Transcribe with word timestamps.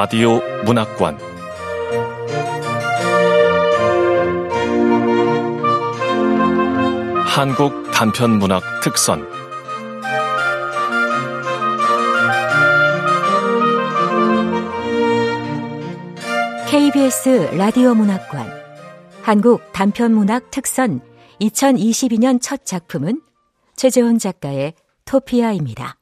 라디오 0.00 0.40
문학관. 0.64 1.18
한국 7.26 7.90
단편 7.90 8.38
문학 8.38 8.62
특선. 8.80 9.28
KBS 16.68 17.56
라디오 17.56 17.92
문학관. 17.92 18.46
한국 19.22 19.72
단편 19.72 20.12
문학 20.12 20.52
특선 20.52 21.00
2022년 21.40 22.40
첫 22.40 22.64
작품은 22.64 23.20
최재훈 23.74 24.20
작가의 24.20 24.74
토피아입니다. 25.06 25.96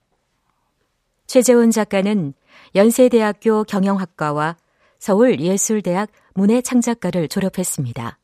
최재훈 1.27 1.71
작가는 1.71 2.35
연세대학교 2.75 3.65
경영학과와 3.65 4.57
서울예술대학 4.99 6.11
문해창작과를 6.35 7.29
졸업했습니다. 7.29 8.19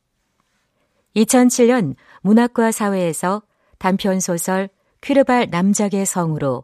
2007년 1.15 1.95
문학과 2.21 2.71
사회에서 2.71 3.43
단편소설 3.77 4.69
퀴르발 5.01 5.47
남작의 5.49 6.05
성으로 6.05 6.63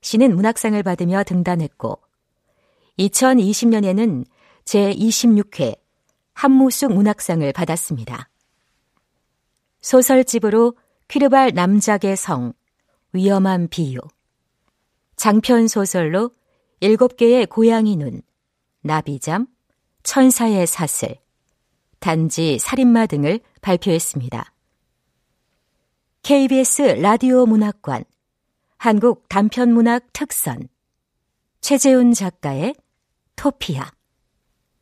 시는 0.00 0.34
문학상을 0.34 0.80
받으며 0.82 1.24
등단했고 1.24 1.98
2020년에는 2.98 4.24
제26회 4.64 5.78
한무숙 6.34 6.92
문학상을 6.92 7.50
받았습니다. 7.52 8.28
소설집으로 9.80 10.74
퀴르발 11.08 11.52
남작의 11.54 12.16
성, 12.16 12.52
위험한 13.12 13.68
비유, 13.68 14.00
장편 15.16 15.68
소설로 15.68 16.30
일곱 16.80 17.16
개의 17.16 17.46
고양이 17.46 17.96
눈, 17.96 18.22
나비잠, 18.82 19.46
천사의 20.04 20.66
사슬, 20.66 21.16
단지 21.98 22.58
살인마 22.60 23.06
등을 23.06 23.40
발표했습니다. 23.60 24.52
KBS 26.22 26.82
라디오 27.00 27.46
문학관, 27.46 28.04
한국 28.76 29.28
단편문학 29.28 30.12
특선, 30.12 30.68
최재훈 31.60 32.12
작가의 32.12 32.74
토피아. 33.34 33.90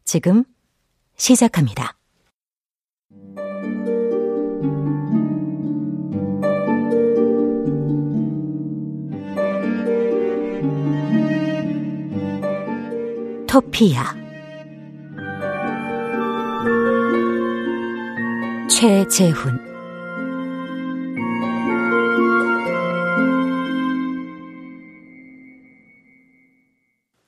지금 0.04 0.44
시작합니다. 1.16 1.95
토피아 13.56 14.14
최재훈 18.68 19.58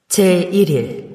제1일 0.08 1.08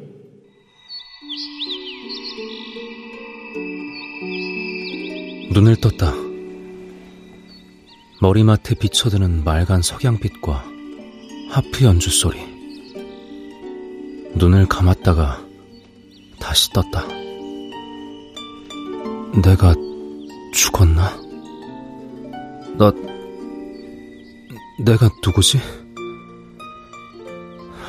눈을 5.54 5.76
떴다. 5.76 6.12
머리맡에 8.20 8.74
비쳐드는 8.74 9.44
맑은 9.44 9.84
석양빛과 9.84 10.66
하프 11.52 11.86
연주 11.86 12.10
소리. 12.10 12.53
눈을 14.36 14.66
감았다가 14.68 15.40
다시 16.40 16.72
떴다. 16.72 17.06
내가 19.42 19.74
죽었나? 20.54 21.16
나, 22.78 22.92
내가 24.80 25.10
누구지? 25.24 25.60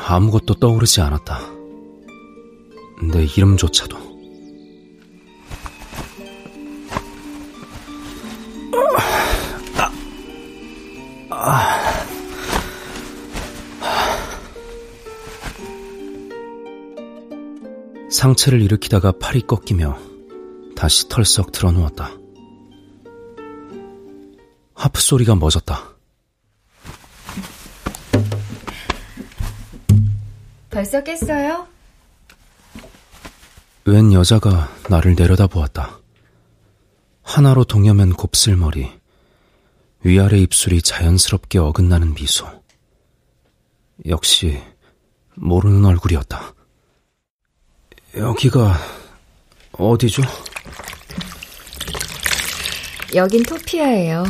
아무것도 0.06 0.54
떠오르지 0.54 1.00
않았다. 1.00 1.40
내 3.10 3.24
이름조차도. 3.24 4.03
상체를 18.24 18.62
일으키다가 18.62 19.12
팔이 19.20 19.42
꺾이며 19.42 19.98
다시 20.74 21.06
털썩 21.10 21.52
드러누웠다. 21.52 22.10
하프 24.74 24.98
소리가 24.98 25.34
멎었다. 25.34 25.94
벌써 30.70 31.04
깼어요? 31.04 31.68
웬 33.84 34.14
여자가 34.14 34.70
나를 34.88 35.16
내려다보았다. 35.16 36.00
하나로 37.22 37.64
동여맨 37.64 38.14
곱슬머리, 38.14 38.90
위아래 40.02 40.38
입술이 40.38 40.80
자연스럽게 40.80 41.58
어긋나는 41.58 42.14
미소. 42.14 42.46
역시 44.06 44.62
모르는 45.34 45.84
얼굴이었다. 45.84 46.54
여기가 48.16 48.74
어디죠? 49.72 50.22
여긴 53.14 53.42
토피아예요. 53.42 54.24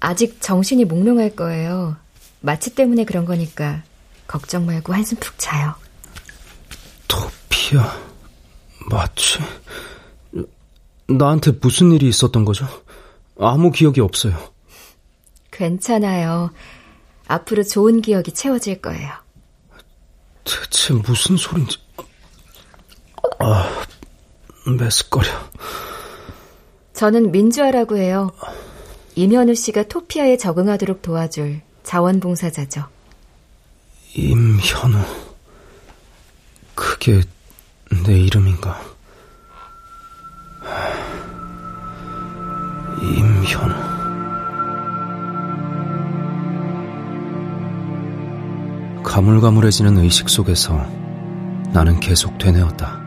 아직 0.00 0.40
정신이 0.40 0.84
몽롱할 0.84 1.36
거예요. 1.36 1.96
마취 2.40 2.74
때문에 2.74 3.04
그런 3.04 3.24
거니까 3.24 3.82
걱정 4.26 4.66
말고 4.66 4.92
한숨 4.94 5.18
푹 5.18 5.38
자요. 5.38 5.74
토피아 7.08 7.96
마취? 8.90 9.38
나한테 11.08 11.52
무슨 11.60 11.92
일이 11.92 12.08
있었던 12.08 12.44
거죠? 12.44 12.66
아무 13.38 13.70
기억이 13.70 14.00
없어요. 14.00 14.36
괜찮아요. 15.50 16.50
앞으로 17.26 17.62
좋은 17.62 18.00
기억이 18.02 18.32
채워질 18.32 18.80
거예요. 18.80 19.25
대체 20.46 20.94
무슨 20.94 21.36
소린지. 21.36 21.78
아, 23.40 23.84
메스꺼려. 24.78 25.28
저는 26.94 27.32
민주아라고 27.32 27.98
해요. 27.98 28.32
임현우 29.16 29.54
씨가 29.54 29.84
토피아에 29.84 30.36
적응하도록 30.36 31.02
도와줄 31.02 31.60
자원봉사자죠. 31.82 32.84
임현우. 34.14 35.04
그게 36.74 37.22
내 38.04 38.18
이름인가? 38.18 38.80
임현우. 43.02 43.95
가물가물해지는 49.16 49.96
의식 49.96 50.28
속에서 50.28 50.76
나는 51.72 51.98
계속 52.00 52.36
되뇌었다. 52.36 53.00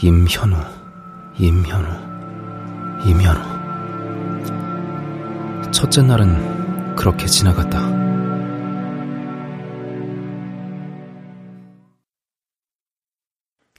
임현우, 0.00 0.54
임현우, 1.40 1.88
임현우. 3.04 3.40
첫째 5.72 6.02
날은 6.02 6.94
그렇게 6.94 7.26
지나갔다. 7.26 7.80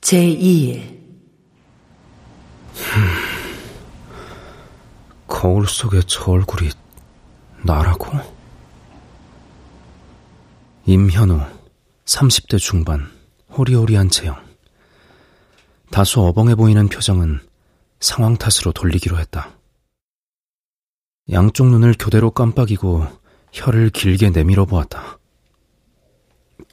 제2일 0.01 0.99
거울 5.25 5.65
속의 5.67 6.01
저 6.05 6.31
얼굴이 6.31 6.69
나라고? 7.63 8.40
임현우, 10.91 11.39
30대 12.03 12.59
중반, 12.59 13.09
호리호리한 13.57 14.09
체형. 14.09 14.35
다소 15.89 16.27
어벙해 16.27 16.55
보이는 16.55 16.89
표정은 16.89 17.39
상황 18.01 18.35
탓으로 18.35 18.73
돌리기로 18.73 19.17
했다. 19.17 19.51
양쪽 21.31 21.67
눈을 21.67 21.95
교대로 21.97 22.31
깜빡이고 22.31 23.07
혀를 23.53 23.89
길게 23.91 24.31
내밀어 24.31 24.65
보았다. 24.65 25.17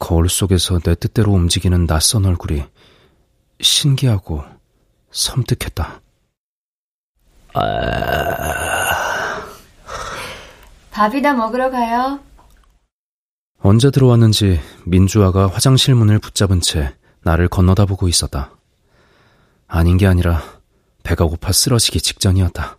거울 0.01 0.29
속에서 0.29 0.81
내 0.81 0.97
뜻대로 0.97 1.33
움직이는 1.33 1.87
낯선 1.87 2.27
얼굴이 2.27 2.65
신기하고 3.61 4.43
섬뜩했다. 5.13 6.01
밥이나 10.91 11.35
먹으러 11.35 11.71
가요. 11.71 12.28
언제 13.61 13.91
들어왔는지 13.91 14.61
민주아가 14.87 15.49
화장실 15.49 15.97
문을 15.97 16.21
붙잡은 16.21 16.61
채 16.61 16.95
나를 17.23 17.49
건너다 17.49 17.87
보고 17.87 18.07
있었다. 18.07 18.53
아닌 19.67 19.97
게 19.97 20.07
아니라 20.07 20.41
배가 21.03 21.25
고파 21.25 21.51
쓰러지기 21.51 22.01
직전이었다. 22.01 22.79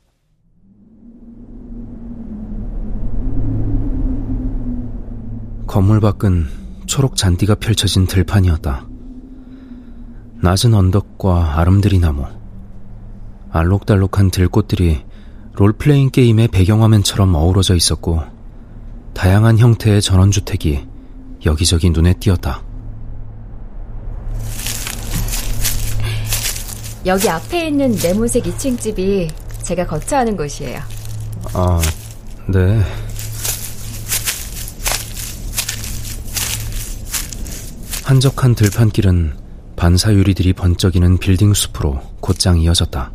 건물 5.68 6.00
밖은 6.00 6.48
초록 6.86 7.18
잔디가 7.18 7.56
펼쳐진 7.56 8.08
들판이었다. 8.08 8.88
낮은 10.42 10.74
언덕과 10.74 11.60
아름드리 11.60 12.00
나무, 12.00 12.26
알록달록한 13.52 14.32
들꽃들이 14.32 15.04
롤플레잉 15.54 16.10
게임의 16.10 16.48
배경화면처럼 16.48 17.36
어우러져 17.36 17.76
있었고 17.76 18.39
다양한 19.20 19.58
형태의 19.58 20.02
전원주택이 20.02 20.88
여기저기 21.46 21.90
눈에 21.90 22.14
띄었다. 22.14 22.64
여기 27.06 27.28
앞에 27.28 27.68
있는 27.68 27.94
네모색 28.02 28.46
2층 28.46 28.80
집이 28.80 29.28
제가 29.64 29.86
거처하는 29.88 30.38
곳이에요. 30.38 30.80
아, 31.54 31.82
네. 32.48 32.82
한적한 38.06 38.56
들판길은 38.56 39.36
반사유리들이 39.76 40.54
번쩍이는 40.54 41.18
빌딩 41.18 41.54
숲으로 41.54 42.00
곧장 42.22 42.58
이어졌다. 42.58 43.12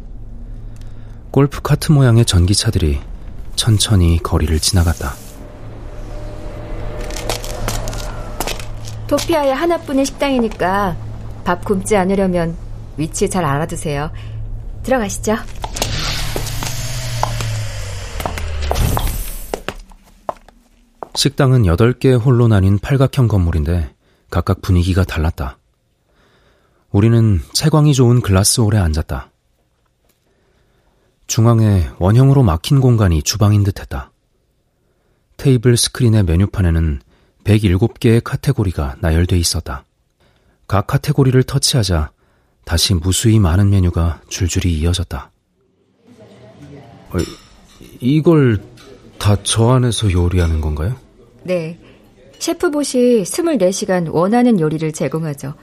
골프 1.31 1.63
카트 1.63 1.93
모양의 1.93 2.27
전기차들이 2.27 3.01
천천히 3.57 4.23
거리를 4.23 4.61
지나갔다. 4.61 5.24
토피아의 9.07 9.55
하나뿐인 9.55 10.05
식당이니까 10.05 10.97
밥 11.45 11.65
굶지 11.65 11.97
않으려면 11.97 12.57
위치 12.97 13.29
잘 13.29 13.45
알아두세요. 13.45 14.11
들어가시죠. 14.83 15.37
식당은 21.15 21.63
8개의 21.63 22.23
홀로 22.23 22.49
나뉜 22.49 22.79
팔각형 22.79 23.29
건물인데 23.29 23.95
각각 24.31 24.61
분위기가 24.63 25.05
달랐다. 25.05 25.59
우리는 26.91 27.41
채광이 27.53 27.95
좋은 27.95 28.21
글라스 28.21 28.61
홀에 28.61 28.79
앉았다. 28.79 29.31
중앙에 31.27 31.89
원형으로 31.99 32.43
막힌 32.43 32.81
공간이 32.81 33.23
주방인 33.23 33.65
듯 33.65 33.81
했다. 33.81 34.13
테이블 35.37 35.77
스크린의 35.77 36.25
메뉴판에는 36.25 37.01
107개의 37.45 38.23
카테고리가 38.25 38.97
나열돼 39.01 39.37
있었다. 39.39 39.85
각 40.67 40.87
카테고리를 40.87 41.43
터치하자 41.43 42.11
다시 42.65 42.95
무수히 42.95 43.39
많은 43.39 43.71
메뉴가 43.71 44.23
줄줄이 44.29 44.73
이어졌다. 44.79 45.31
어, 47.11 47.19
이걸 48.01 48.61
다 49.19 49.37
저 49.43 49.71
안에서 49.71 50.11
요리하는 50.13 50.61
건가요? 50.61 50.97
네. 51.45 51.79
셰프봇이 52.39 53.23
24시간 53.23 54.13
원하는 54.13 54.61
요리를 54.61 54.93
제공하죠. 54.93 55.55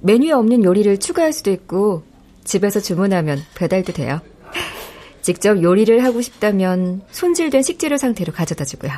메뉴에 0.00 0.32
없는 0.32 0.64
요리를 0.64 0.98
추가할 0.98 1.32
수도 1.32 1.50
있고 1.50 2.04
집에서 2.44 2.80
주문하면 2.80 3.42
배달도 3.54 3.92
돼요. 3.92 4.20
직접 5.20 5.62
요리를 5.62 6.04
하고 6.04 6.20
싶다면 6.22 7.02
손질된 7.10 7.62
식재료 7.62 7.96
상태로 7.96 8.32
가져다 8.32 8.64
주고요. 8.64 8.92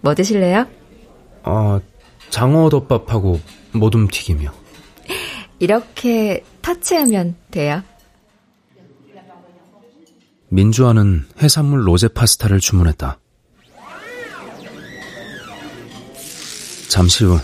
뭐 0.00 0.14
드실래요? 0.14 0.66
아, 1.42 1.80
장어덮밥하고 2.30 3.40
모둠튀김이요. 3.72 4.52
이렇게 5.58 6.44
터치하면 6.62 7.36
돼요. 7.50 7.82
민주아는 10.50 11.26
해산물 11.42 11.86
로제 11.86 12.08
파스타를 12.08 12.60
주문했다. 12.60 13.18
잠시 16.88 17.24
후 17.24 17.38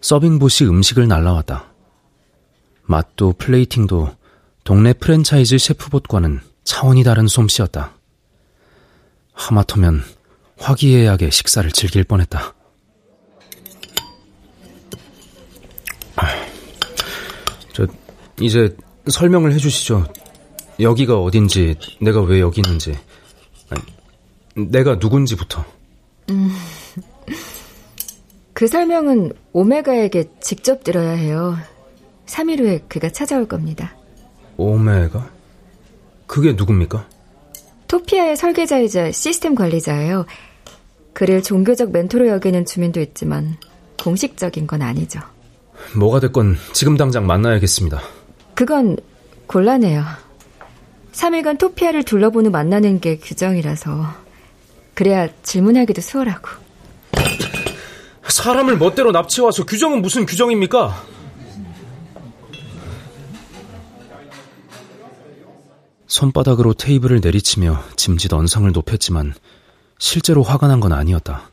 서빙봇이 0.00 0.68
음식을 0.68 1.06
날라왔다. 1.06 1.72
맛도 2.82 3.32
플레이팅도 3.34 4.16
동네 4.64 4.92
프랜차이즈 4.92 5.58
셰프봇과는 5.58 6.40
차원이 6.64 7.04
다른 7.04 7.26
솜씨였다. 7.28 7.92
하마터면 9.32 10.02
화기애애하게 10.58 11.30
식사를 11.30 11.70
즐길 11.70 12.04
뻔했다. 12.04 12.54
저 17.72 17.86
이제 18.40 18.76
설명을 19.08 19.52
해주시죠. 19.54 20.06
여기가 20.80 21.20
어딘지, 21.20 21.76
내가 22.00 22.20
왜 22.20 22.40
여기 22.40 22.60
있는지, 22.64 22.96
아니, 23.68 23.82
내가 24.70 24.96
누군지부터. 24.96 25.64
음, 26.30 26.50
그 28.52 28.66
설명은 28.66 29.32
오메가에게 29.52 30.24
직접 30.40 30.84
들어야 30.84 31.12
해요. 31.12 31.56
3일 32.26 32.60
후에 32.60 32.84
그가 32.88 33.08
찾아올 33.10 33.46
겁니다. 33.48 33.96
오메가? 34.56 35.30
그게 36.26 36.52
누굽니까? 36.52 37.08
토피아의 37.88 38.36
설계자이자 38.36 39.12
시스템 39.12 39.54
관리자예요. 39.54 40.26
그를 41.14 41.42
종교적 41.42 41.90
멘토로 41.90 42.28
여기는 42.28 42.64
주민도 42.64 43.00
있지만 43.00 43.56
공식적인 44.02 44.66
건 44.66 44.82
아니죠. 44.82 45.20
뭐가 45.96 46.20
됐건 46.20 46.56
지금 46.72 46.96
당장 46.96 47.26
만나야겠습니다. 47.26 48.00
그건 48.54 48.96
곤란해요. 49.46 50.04
3일간 51.12 51.58
토피아를 51.58 52.04
둘러보는 52.04 52.52
만나는 52.52 53.00
게 53.00 53.16
규정이라서 53.18 54.06
그래야 54.94 55.28
질문하기도 55.42 56.00
수월하고. 56.00 56.48
사람을 58.28 58.76
멋대로 58.76 59.10
납치와서 59.10 59.64
규정은 59.64 60.02
무슨 60.02 60.26
규정입니까? 60.26 61.02
손바닥으로 66.06 66.74
테이블을 66.74 67.20
내리치며 67.22 67.82
짐짓 67.96 68.32
언성을 68.32 68.70
높였지만 68.72 69.34
실제로 69.98 70.42
화가 70.42 70.68
난 70.68 70.80
건 70.80 70.92
아니었다. 70.92 71.50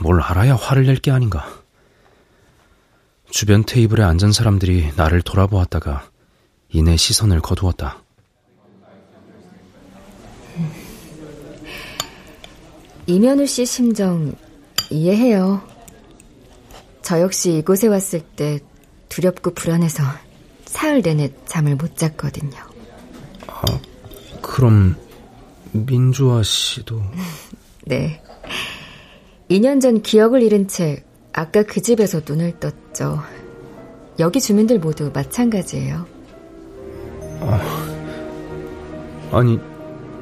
뭘 0.00 0.20
알아야 0.20 0.54
화를 0.56 0.86
낼 0.86 0.96
게 1.00 1.10
아닌가. 1.10 1.46
주변 3.32 3.64
테이블에 3.64 4.02
앉은 4.02 4.30
사람들이 4.30 4.92
나를 4.94 5.22
돌아보았다가 5.22 6.04
이내 6.68 6.98
시선을 6.98 7.40
거두었다. 7.40 8.02
이면우 13.06 13.46
씨 13.46 13.64
심정 13.64 14.34
이해해요. 14.90 15.66
저 17.00 17.22
역시 17.22 17.54
이곳에 17.54 17.86
왔을 17.88 18.20
때 18.20 18.60
두렵고 19.08 19.54
불안해서 19.54 20.02
사흘 20.66 21.00
내내 21.00 21.32
잠을 21.46 21.74
못 21.76 21.96
잤거든요. 21.96 22.58
아, 23.46 23.62
그럼 24.42 24.94
민주아 25.72 26.42
씨도 26.42 27.02
네. 27.86 28.22
2년 29.50 29.80
전 29.80 30.02
기억을 30.02 30.42
잃은 30.42 30.68
채 30.68 31.02
아까 31.32 31.62
그 31.62 31.80
집에서 31.80 32.20
눈을 32.26 32.60
떴죠. 32.60 32.81
여기 34.18 34.40
주민들 34.40 34.78
모두 34.78 35.10
마찬가지예요. 35.12 36.06
아, 37.40 37.60
아니, 39.32 39.58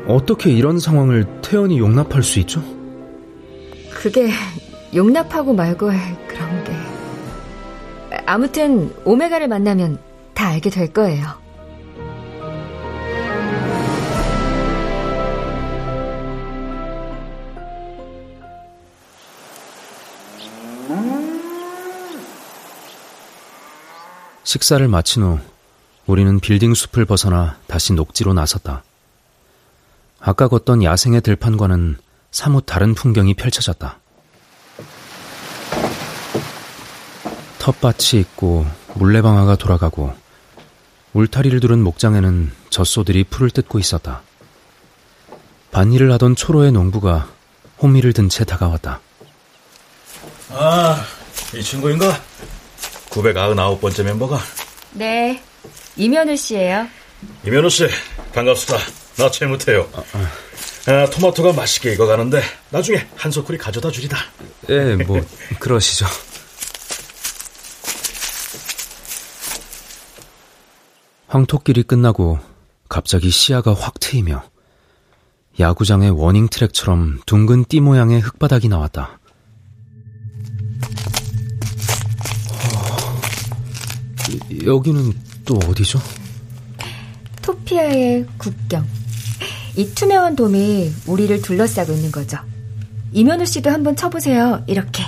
어떻게 0.07 0.51
이런 0.51 0.79
상황을 0.79 1.27
태연히 1.43 1.79
용납할 1.79 2.23
수 2.23 2.39
있죠? 2.41 2.63
그게 3.91 4.31
용납하고 4.95 5.53
말고 5.53 5.91
할 5.91 6.27
그런 6.27 6.65
게. 6.65 6.73
아무튼 8.27 8.95
오메가를 9.05 9.49
만나면 9.49 9.99
다 10.35 10.49
알게 10.49 10.71
될 10.71 10.93
거예요. 10.93 11.27
식사를 24.51 24.89
마친 24.89 25.23
후 25.23 25.39
우리는 26.07 26.41
빌딩 26.41 26.75
숲을 26.75 27.05
벗어나 27.05 27.57
다시 27.69 27.93
녹지로 27.93 28.35
나섰다. 28.35 28.83
아까 30.19 30.49
걷던 30.49 30.83
야생의 30.83 31.21
들판과는 31.21 31.97
사뭇 32.33 32.65
다른 32.67 32.97
풍경이 32.97 33.35
펼쳐졌다. 33.35 34.01
텃밭이 37.61 38.21
있고 38.23 38.67
물레방아가 38.95 39.55
돌아가고 39.55 40.13
울타리를 41.13 41.61
두른 41.61 41.81
목장에는 41.85 42.51
젖소들이 42.71 43.23
풀을 43.31 43.51
뜯고 43.51 43.79
있었다. 43.79 44.23
반일을 45.71 46.11
하던 46.11 46.35
초로의 46.35 46.73
농부가 46.73 47.29
호미를 47.81 48.13
든 48.13 48.29
채 48.29 48.45
다가왔다. 48.45 48.99
아, 50.51 51.05
이 51.55 51.63
친구인가? 51.63 52.21
999번째 53.11 54.05
멤버가? 54.05 54.39
네, 54.93 55.43
이면우 55.97 56.37
씨예요. 56.37 56.87
이면우 57.47 57.69
씨, 57.69 57.87
반갑습니다. 58.33 58.85
나 59.17 59.31
최무태요. 59.31 59.89
아, 59.93 60.03
아. 60.15 60.31
아, 60.91 61.07
토마토가 61.11 61.53
맛있게 61.53 61.93
익어가는데 61.93 62.43
나중에 62.71 63.07
한 63.15 63.31
소쿠리 63.31 63.59
가져다 63.59 63.91
주리다. 63.91 64.17
예, 64.71 64.97
뭐 64.97 65.21
그러시죠. 65.59 66.07
황토길이 71.29 71.85
끝나고 71.85 72.39
갑자기 72.89 73.31
시야가 73.31 73.75
확 73.75 74.01
트이며 74.01 74.43
야구장의 75.61 76.11
워닝 76.11 76.49
트랙처럼 76.49 77.21
둥근 77.27 77.65
띠 77.67 77.81
모양의 77.81 78.21
흙바닥이 78.21 78.69
나왔다. 78.69 79.20
여기는 84.65 85.13
또 85.45 85.57
어디죠? 85.67 85.99
토피아의 87.43 88.27
국경. 88.39 88.87
이 89.77 89.87
투명한 89.95 90.37
돔이 90.37 90.93
우리를 91.07 91.41
둘러싸고 91.43 91.93
있는 91.93 92.11
거죠. 92.13 92.39
이면우 93.13 93.47
씨도 93.47 93.71
한번 93.71 93.97
쳐보세요. 93.97 94.65
이렇게. 94.67 95.05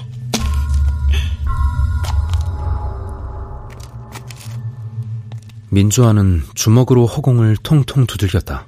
민주화는 5.71 6.43
주먹으로 6.55 7.07
허공을 7.07 7.57
통통 7.63 8.07
두들겼다. 8.07 8.67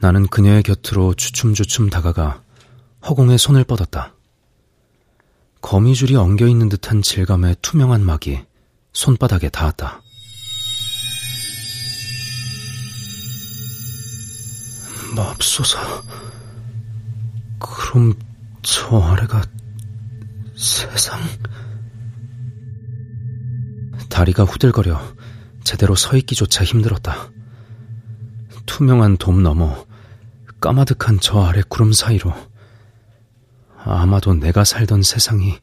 나는 0.00 0.26
그녀의 0.26 0.62
곁으로 0.64 1.14
주춤주춤 1.14 1.90
다가가 1.90 2.42
허공에 3.08 3.36
손을 3.36 3.64
뻗었다. 3.64 4.14
거미줄이 5.60 6.16
엉겨 6.16 6.46
있는 6.48 6.68
듯한 6.68 7.02
질감의 7.02 7.56
투명한 7.62 8.04
막이 8.04 8.40
손바닥에 8.94 9.50
닿았다. 9.50 10.02
맙소사. 15.14 16.02
그럼 17.58 18.14
저 18.62 18.98
아래가 18.98 19.42
세상? 20.56 21.20
다리가 24.08 24.44
후들거려 24.44 25.00
제대로 25.64 25.94
서 25.94 26.16
있기조차 26.16 26.64
힘들었다. 26.64 27.30
투명한 28.66 29.18
돔 29.18 29.42
너머 29.42 29.86
까마득한 30.60 31.18
저 31.20 31.42
아래 31.42 31.62
구름 31.68 31.92
사이로 31.92 32.32
아마도 33.76 34.34
내가 34.34 34.64
살던 34.64 35.02
세상이 35.02 35.58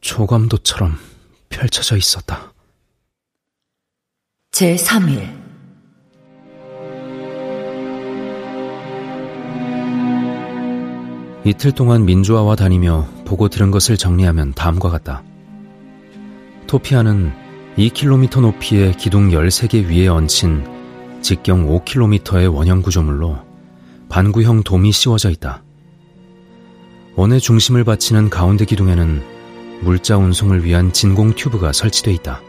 조감도처럼 0.00 0.98
펼쳐져 1.48 1.96
있었다. 1.96 2.52
제3일 4.52 5.46
이틀 11.44 11.70
동안 11.70 12.04
민주화와 12.04 12.56
다니며 12.56 13.06
보고 13.24 13.48
들은 13.48 13.70
것을 13.70 13.96
정리하면 13.96 14.54
다음과 14.54 14.90
같다. 14.90 15.22
토피아는 16.66 17.32
2km 17.76 18.40
높이의 18.40 18.96
기둥 18.96 19.30
13개 19.30 19.86
위에 19.86 20.08
얹힌 20.08 21.20
직경 21.22 21.68
5km의 21.68 22.52
원형 22.52 22.82
구조물로 22.82 23.38
반구형 24.08 24.62
돔이 24.62 24.90
씌워져 24.90 25.30
있다. 25.30 25.62
원의 27.14 27.40
중심을 27.40 27.84
받치는 27.84 28.30
가운데 28.30 28.64
기둥에는 28.64 29.35
물자 29.80 30.16
운송을 30.16 30.64
위한 30.64 30.92
진공 30.92 31.32
튜브가 31.34 31.72
설치돼 31.72 32.12
있다. 32.12 32.42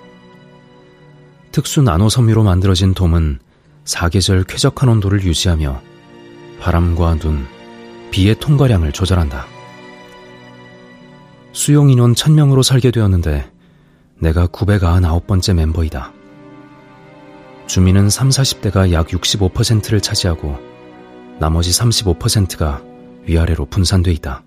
특수 1.51 1.81
나노 1.81 2.09
섬유로 2.09 2.43
만들어진 2.43 2.93
돔은 2.93 3.39
사계절 3.85 4.43
쾌적한 4.43 4.89
온도를 4.89 5.23
유지하며 5.23 5.81
바람과 6.59 7.15
눈, 7.15 7.47
비의 8.11 8.35
통과량을 8.39 8.91
조절한다. 8.91 9.47
수용 11.53 11.89
인원 11.89 12.13
1000명으로 12.13 12.63
설계되었는데 12.63 13.51
내가 14.19 14.47
999번째 14.47 15.53
멤버이다. 15.53 16.13
주민은 17.67 18.09
3, 18.09 18.29
40대가 18.29 18.91
약 18.91 19.07
65%를 19.07 20.01
차지하고 20.01 20.57
나머지 21.39 21.71
35%가 21.71 22.81
위아래로 23.25 23.65
분산돼 23.65 24.11
있다. 24.13 24.43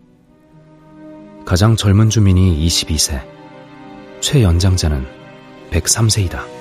가장 1.44 1.74
젊은 1.74 2.10
주민이 2.10 2.66
22세, 2.66 3.20
최연장자는 4.20 5.06
103세이다. 5.70 6.60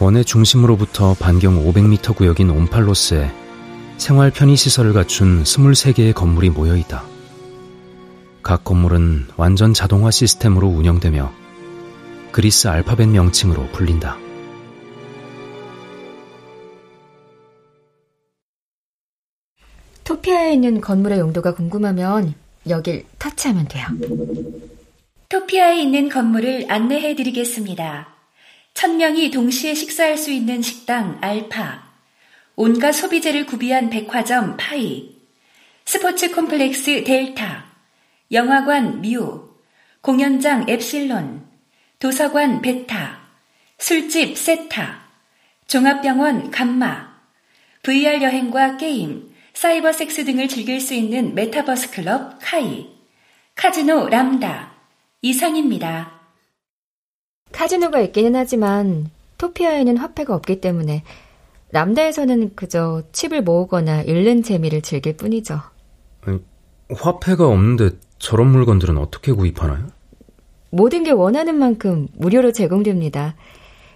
원의 0.00 0.24
중심으로부터 0.24 1.14
반경 1.14 1.64
500m 1.64 2.16
구역인 2.16 2.50
옴팔로스에 2.50 3.32
생활 3.96 4.30
편의시설을 4.30 4.92
갖춘 4.92 5.42
23개의 5.44 6.12
건물이 6.12 6.50
모여 6.50 6.76
있다. 6.76 7.04
각 8.42 8.64
건물은 8.64 9.28
완전 9.36 9.72
자동화 9.72 10.10
시스템으로 10.10 10.68
운영되며 10.68 11.32
그리스 12.32 12.68
알파벳 12.68 13.08
명칭으로 13.08 13.68
불린다. 13.72 14.18
토피아에 20.04 20.52
있는 20.52 20.80
건물의 20.80 21.18
용도가 21.18 21.54
궁금하면 21.54 22.34
여길 22.68 23.06
터치하면 23.18 23.68
돼요. 23.68 23.86
토피아에 25.30 25.80
있는 25.80 26.08
건물을 26.08 26.66
안내해 26.68 27.16
드리겠습니다. 27.16 28.08
천명이 28.74 29.30
동시에 29.30 29.74
식사할 29.74 30.18
수 30.18 30.30
있는 30.30 30.60
식당 30.60 31.18
알파, 31.20 31.82
온갖 32.54 32.92
소비재를 32.92 33.46
구비한 33.46 33.88
백화점 33.88 34.56
파이, 34.56 35.16
스포츠 35.84 36.30
콤플렉스 36.30 37.04
델타, 37.04 37.64
영화관 38.32 39.00
뮤, 39.00 39.50
공연장 40.00 40.68
엡실론, 40.68 41.46
도서관 41.98 42.60
베타, 42.60 43.20
술집 43.78 44.36
세타, 44.36 45.02
종합병원 45.66 46.50
감마, 46.50 47.14
VR 47.82 48.22
여행과 48.22 48.76
게임, 48.76 49.33
사이버 49.54 49.92
섹스 49.92 50.24
등을 50.24 50.48
즐길 50.48 50.80
수 50.80 50.94
있는 50.94 51.34
메타버스 51.34 51.92
클럽 51.92 52.38
카이, 52.42 52.88
카지노 53.54 54.08
람다, 54.08 54.72
이상입니다. 55.22 56.10
카지노가 57.52 58.00
있기는 58.00 58.34
하지만 58.34 59.10
토피아에는 59.38 59.96
화폐가 59.96 60.34
없기 60.34 60.60
때문에 60.60 61.04
람다에서는 61.70 62.56
그저 62.56 63.04
칩을 63.12 63.42
모으거나 63.42 64.02
잃는 64.02 64.42
재미를 64.42 64.82
즐길 64.82 65.16
뿐이죠. 65.16 65.60
아니, 66.22 66.40
화폐가 66.92 67.46
없는데 67.46 67.90
저런 68.18 68.48
물건들은 68.48 68.98
어떻게 68.98 69.32
구입하나요? 69.32 69.86
모든 70.70 71.04
게 71.04 71.12
원하는 71.12 71.56
만큼 71.56 72.08
무료로 72.14 72.50
제공됩니다. 72.50 73.36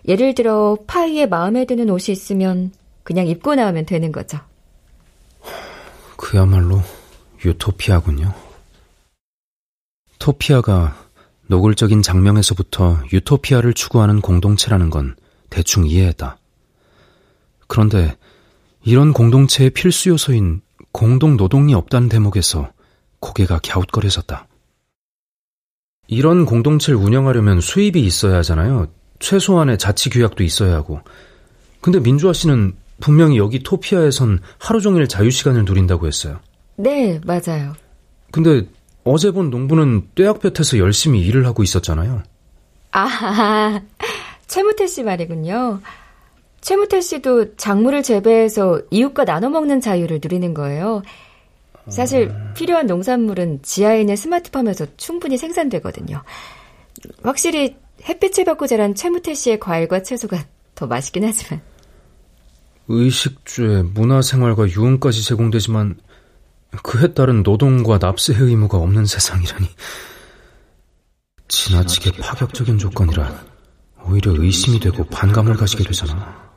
예를 0.07 0.35
들어 0.35 0.79
파이에 0.87 1.27
마음에 1.27 1.65
드는 1.65 1.91
옷이 1.91 2.13
있으면 2.13 2.71
그냥 3.03 3.27
입고 3.27 3.57
나오면 3.57 3.87
되는 3.87 4.13
거죠. 4.13 4.39
그야말로 6.29 6.83
유토피아군요. 7.43 8.35
토피아가 10.19 10.95
노골적인 11.47 12.03
장면에서부터 12.03 13.03
유토피아를 13.11 13.73
추구하는 13.73 14.21
공동체라는 14.21 14.91
건 14.91 15.17
대충 15.49 15.87
이해했다. 15.87 16.37
그런데 17.67 18.15
이런 18.85 19.15
공동체의 19.15 19.71
필수 19.71 20.11
요소인 20.11 20.61
공동 20.93 21.39
노동이 21.39 21.73
없다는 21.73 22.11
대목에서 22.11 22.73
고개가 23.21 23.61
갸웃거려졌다. 23.61 24.49
이런 26.09 26.45
공동체를 26.45 27.01
운영하려면 27.01 27.63
수입이 27.63 28.05
있어야 28.05 28.37
하잖아요. 28.39 28.89
최소한의 29.19 29.79
자치 29.79 30.11
규약도 30.11 30.45
있어야 30.45 30.75
하고. 30.75 31.01
근데 31.81 32.01
민주화 32.01 32.35
씨는 32.35 32.77
분명히 33.01 33.39
여기 33.39 33.63
토피아에선 33.63 34.41
하루 34.59 34.81
종일 34.81 35.09
자유시간을 35.09 35.65
누린다고 35.65 36.07
했어요. 36.07 36.41
네, 36.77 37.21
맞아요. 37.25 37.75
근데 38.31 38.67
어제 39.05 39.31
본 39.31 39.51
농부는 39.51 40.09
떼약볕에서 40.15 40.79
열심히 40.79 41.21
일을 41.23 41.47
하고 41.47 41.63
있었잖아요. 41.63 42.23
아, 42.93 43.81
최무태 44.47 44.87
씨 44.87 45.03
말이군요. 45.03 45.81
최무태 46.61 47.01
씨도 47.01 47.57
작물을 47.57 48.03
재배해서 48.03 48.83
이웃과 48.91 49.25
나눠 49.25 49.49
먹는 49.49 49.81
자유를 49.81 50.21
누리는 50.23 50.55
거예요. 50.55 51.03
사실 51.89 52.31
필요한 52.55 52.87
농산물은 52.87 53.61
지하에 53.63 54.01
있는 54.01 54.17
스마트팜에서 54.17 54.87
충분히 54.97 55.39
생산되거든요. 55.39 56.23
확실히 57.23 57.77
햇빛을 58.07 58.45
받고 58.45 58.67
자란 58.67 58.95
최무태 58.95 59.35
씨의 59.35 59.59
과일과 59.59 60.03
채소가 60.03 60.45
더 60.75 60.87
맛있긴 60.87 61.25
하지만. 61.25 61.63
의식주에 62.89 63.83
문화생활과 63.83 64.69
유흥까지 64.69 65.23
제공되지만 65.25 65.99
그에 66.83 67.15
따른 67.15 67.43
노동과 67.43 67.99
납세의 67.99 68.41
의무가 68.41 68.79
없는 68.79 69.07
세상이라니 69.07 69.69
지나치게 71.49 72.13
파격적인 72.21 72.79
조건이라 72.79 73.45
오히려 74.05 74.33
의심이 74.37 74.81
되고 74.81 75.05
반감을 75.05 75.57
가지게 75.57 75.85
되잖아. 75.85 76.51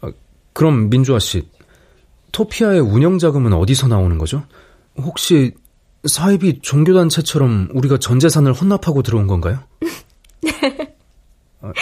아, 0.00 0.12
그럼 0.52 0.88
민주아 0.88 1.18
씨, 1.18 1.48
토피아의 2.32 2.80
운영 2.80 3.18
자금은 3.18 3.52
어디서 3.52 3.88
나오는 3.88 4.16
거죠? 4.18 4.44
혹시 4.96 5.52
사이비 6.06 6.60
종교단체처럼 6.62 7.70
우리가 7.72 7.98
전 7.98 8.18
재산을 8.18 8.52
헌납하고 8.52 9.02
들어온 9.02 9.26
건가요? 9.26 9.60
아, 11.60 11.72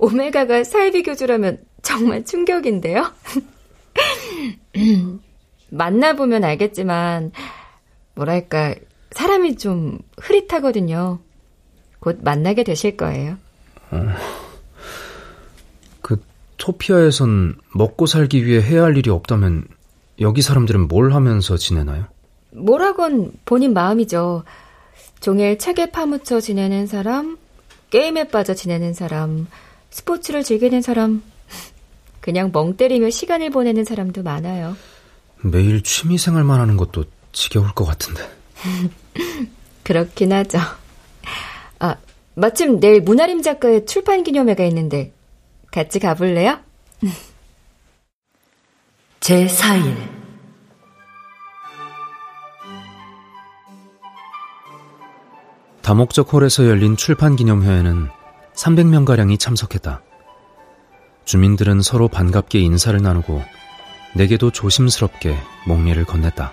오메가가 0.00 0.64
사이비 0.64 1.02
교주라면 1.02 1.58
정말 1.82 2.24
충격인데요? 2.24 3.12
만나보면 5.68 6.42
알겠지만, 6.42 7.32
뭐랄까, 8.14 8.74
사람이 9.10 9.56
좀 9.56 9.98
흐릿하거든요. 10.18 11.18
곧 12.00 12.18
만나게 12.22 12.64
되실 12.64 12.96
거예요. 12.96 13.36
그, 16.00 16.22
토피아에선 16.56 17.56
먹고 17.74 18.06
살기 18.06 18.46
위해 18.46 18.62
해야 18.62 18.84
할 18.84 18.96
일이 18.96 19.10
없다면, 19.10 19.66
여기 20.20 20.40
사람들은 20.40 20.88
뭘 20.88 21.12
하면서 21.12 21.58
지내나요? 21.58 22.06
뭐라건 22.52 23.32
본인 23.44 23.74
마음이죠. 23.74 24.44
종일 25.20 25.58
책에 25.58 25.90
파묻혀 25.90 26.40
지내는 26.40 26.86
사람, 26.86 27.38
게임에 27.90 28.28
빠져 28.28 28.54
지내는 28.54 28.94
사람, 28.94 29.46
스포츠를 29.90 30.44
즐기는 30.44 30.80
사람, 30.82 31.22
그냥 32.20 32.50
멍 32.52 32.76
때리며 32.76 33.10
시간을 33.10 33.50
보내는 33.50 33.84
사람도 33.84 34.22
많아요. 34.22 34.76
매일 35.42 35.82
취미 35.82 36.18
생활만 36.18 36.60
하는 36.60 36.76
것도 36.76 37.04
지겨울 37.32 37.72
것 37.72 37.84
같은데. 37.84 38.22
그렇긴 39.82 40.32
하죠. 40.32 40.58
아, 41.78 41.96
마침 42.34 42.78
내일 42.78 43.00
문아림 43.00 43.42
작가의 43.42 43.86
출판 43.86 44.22
기념회가 44.22 44.64
있는데 44.64 45.12
같이 45.70 45.98
가볼래요? 45.98 46.58
제4일 49.20 50.20
다목적 55.82 56.32
홀에서 56.32 56.66
열린 56.66 56.96
출판 56.96 57.36
기념회에는 57.36 58.19
300명가량이 58.60 59.38
참석했다. 59.38 60.02
주민들은 61.24 61.80
서로 61.80 62.08
반갑게 62.08 62.58
인사를 62.58 63.00
나누고 63.00 63.42
내게도 64.14 64.50
조심스럽게 64.50 65.36
목례를 65.66 66.04
건넸다. 66.04 66.52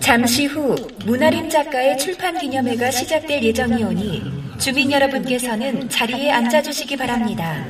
잠시 0.00 0.46
후 0.46 0.74
문아림 1.04 1.50
작가의 1.50 1.98
출판 1.98 2.38
기념회가 2.38 2.90
시작될 2.90 3.42
예정이오니 3.42 4.56
주민 4.58 4.90
여러분께서는 4.92 5.88
자리에 5.88 6.30
앉아주시기 6.30 6.96
바랍니다. 6.96 7.64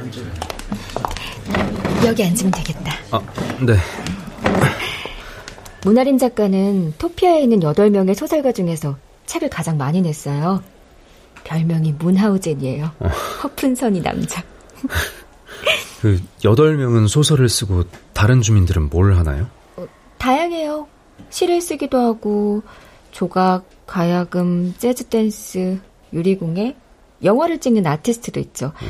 여기 2.04 2.24
앉으면 2.24 2.52
되겠다. 2.52 2.94
아, 3.10 3.20
네. 3.60 3.74
문아림 5.84 6.18
작가는 6.18 6.94
토피아에 6.98 7.42
있는 7.42 7.60
8명의 7.60 8.14
소설가 8.14 8.52
중에서 8.52 8.96
책을 9.26 9.48
가장 9.50 9.76
많이 9.76 10.00
냈어요. 10.00 10.62
별명이 11.44 11.94
문하우젠이에요. 11.98 12.90
허풍선이 13.42 14.02
남자. 14.02 14.42
그 16.00 16.20
8명은 16.42 17.08
소설을 17.08 17.48
쓰고 17.48 17.84
다른 18.12 18.40
주민들은 18.40 18.90
뭘 18.90 19.14
하나요? 19.14 19.48
어, 19.76 19.86
다양해요. 20.18 20.86
시를 21.30 21.60
쓰기도 21.60 21.98
하고 21.98 22.62
조각, 23.10 23.64
가야금, 23.86 24.74
재즈 24.78 25.04
댄스, 25.04 25.80
유리공예, 26.12 26.76
영화를 27.24 27.58
찍는 27.58 27.86
아티스트도 27.86 28.38
있죠. 28.40 28.72
음. 28.82 28.88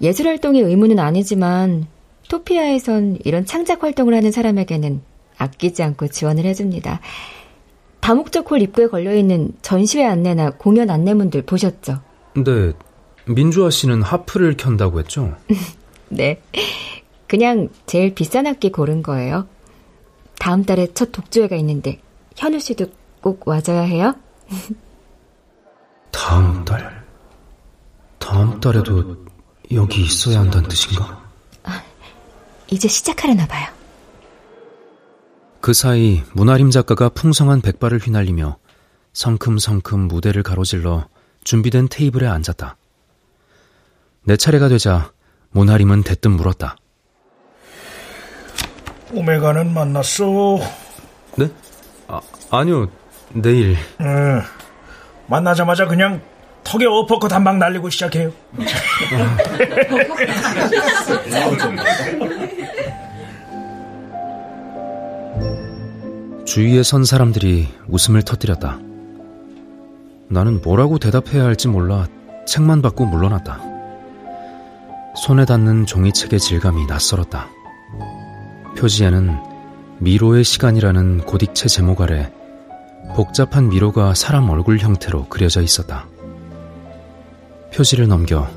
예술 0.00 0.28
활동의 0.28 0.62
의무는 0.62 0.98
아니지만 0.98 1.86
토피아에선 2.28 3.18
이런 3.24 3.44
창작 3.44 3.82
활동을 3.82 4.14
하는 4.14 4.30
사람에게는 4.32 5.02
아끼지 5.38 5.82
않고 5.82 6.08
지원을 6.08 6.44
해줍니다. 6.44 7.00
다목적 8.00 8.50
홀 8.50 8.62
입구에 8.62 8.88
걸려있는 8.88 9.52
전시회 9.62 10.04
안내나 10.04 10.50
공연 10.50 10.90
안내문들 10.90 11.42
보셨죠? 11.42 12.00
네. 12.34 12.72
민주아 13.26 13.70
씨는 13.70 14.02
하프를 14.02 14.56
켠다고 14.56 14.98
했죠? 14.98 15.36
네. 16.08 16.40
그냥 17.28 17.68
제일 17.86 18.14
비싼 18.14 18.46
악기 18.46 18.72
고른 18.72 19.02
거예요. 19.02 19.46
다음 20.38 20.64
달에 20.64 20.88
첫 20.92 21.12
독주회가 21.12 21.54
있는데 21.56 22.00
현우 22.36 22.58
씨도 22.58 22.86
꼭 23.20 23.46
와줘야 23.46 23.82
해요? 23.82 24.14
다음 26.10 26.64
달? 26.64 27.04
다음 28.18 28.60
달에도 28.60 29.16
여기 29.72 30.02
있어야 30.02 30.40
한다는 30.40 30.68
뜻인가? 30.68 31.22
아, 31.62 31.82
이제 32.68 32.88
시작하려나 32.88 33.46
봐요. 33.46 33.68
그 35.62 35.72
사이 35.72 36.22
문아림 36.32 36.72
작가가 36.72 37.08
풍성한 37.08 37.60
백발을 37.60 38.00
휘날리며 38.00 38.56
성큼성큼 39.12 40.00
무대를 40.08 40.42
가로질러 40.42 41.06
준비된 41.44 41.86
테이블에 41.88 42.26
앉았다. 42.26 42.76
내 44.24 44.36
차례가 44.36 44.66
되자 44.68 45.12
문하림은 45.52 46.02
대뜸 46.02 46.32
물었다. 46.32 46.76
오메가는 49.12 49.72
만났어? 49.72 50.58
네? 51.36 51.48
아, 52.08 52.20
아니요, 52.50 52.90
내일. 53.32 53.76
응. 54.00 54.42
만나자마자 55.28 55.86
그냥 55.86 56.20
턱에 56.64 56.86
어퍼컷 56.86 57.32
한 57.32 57.44
방 57.44 57.60
날리고 57.60 57.88
시작해요. 57.88 58.32
주위에 66.44 66.82
선 66.82 67.04
사람들이 67.04 67.68
웃음을 67.88 68.22
터뜨렸다. 68.22 68.80
나는 70.28 70.60
뭐라고 70.62 70.98
대답해야 70.98 71.44
할지 71.44 71.68
몰라 71.68 72.06
책만 72.46 72.82
받고 72.82 73.06
물러났다. 73.06 73.60
손에 75.16 75.44
닿는 75.44 75.86
종이책의 75.86 76.40
질감이 76.40 76.86
낯설었다. 76.86 77.48
표지에는 78.76 79.36
미로의 79.98 80.42
시간이라는 80.42 81.22
고딕체 81.22 81.68
제목 81.68 82.00
아래 82.00 82.32
복잡한 83.14 83.68
미로가 83.68 84.14
사람 84.14 84.48
얼굴 84.50 84.78
형태로 84.78 85.28
그려져 85.28 85.60
있었다. 85.60 86.06
표지를 87.74 88.08
넘겨 88.08 88.48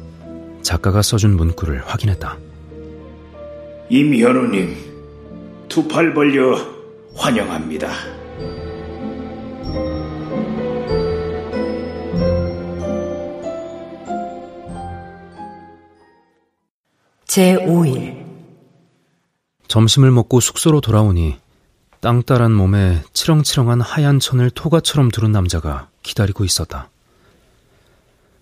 작가가 0.62 1.02
써준 1.02 1.36
문구를 1.36 1.84
확인했다. 1.86 2.38
임현우님, 3.90 4.76
두 5.68 5.88
팔 5.88 6.14
벌려 6.14 6.58
환영합니다. 7.16 7.92
제5일 17.26 18.26
점심을 19.68 20.12
먹고 20.12 20.40
숙소로 20.40 20.80
돌아오니 20.80 21.38
땅따란 22.00 22.54
몸에 22.54 23.02
치렁치렁한 23.14 23.82
하얀 23.82 24.20
천을 24.20 24.50
토가처럼 24.50 25.10
두른 25.10 25.32
남자가 25.32 25.90
기다리고 26.04 26.46
있었다. 26.46 26.90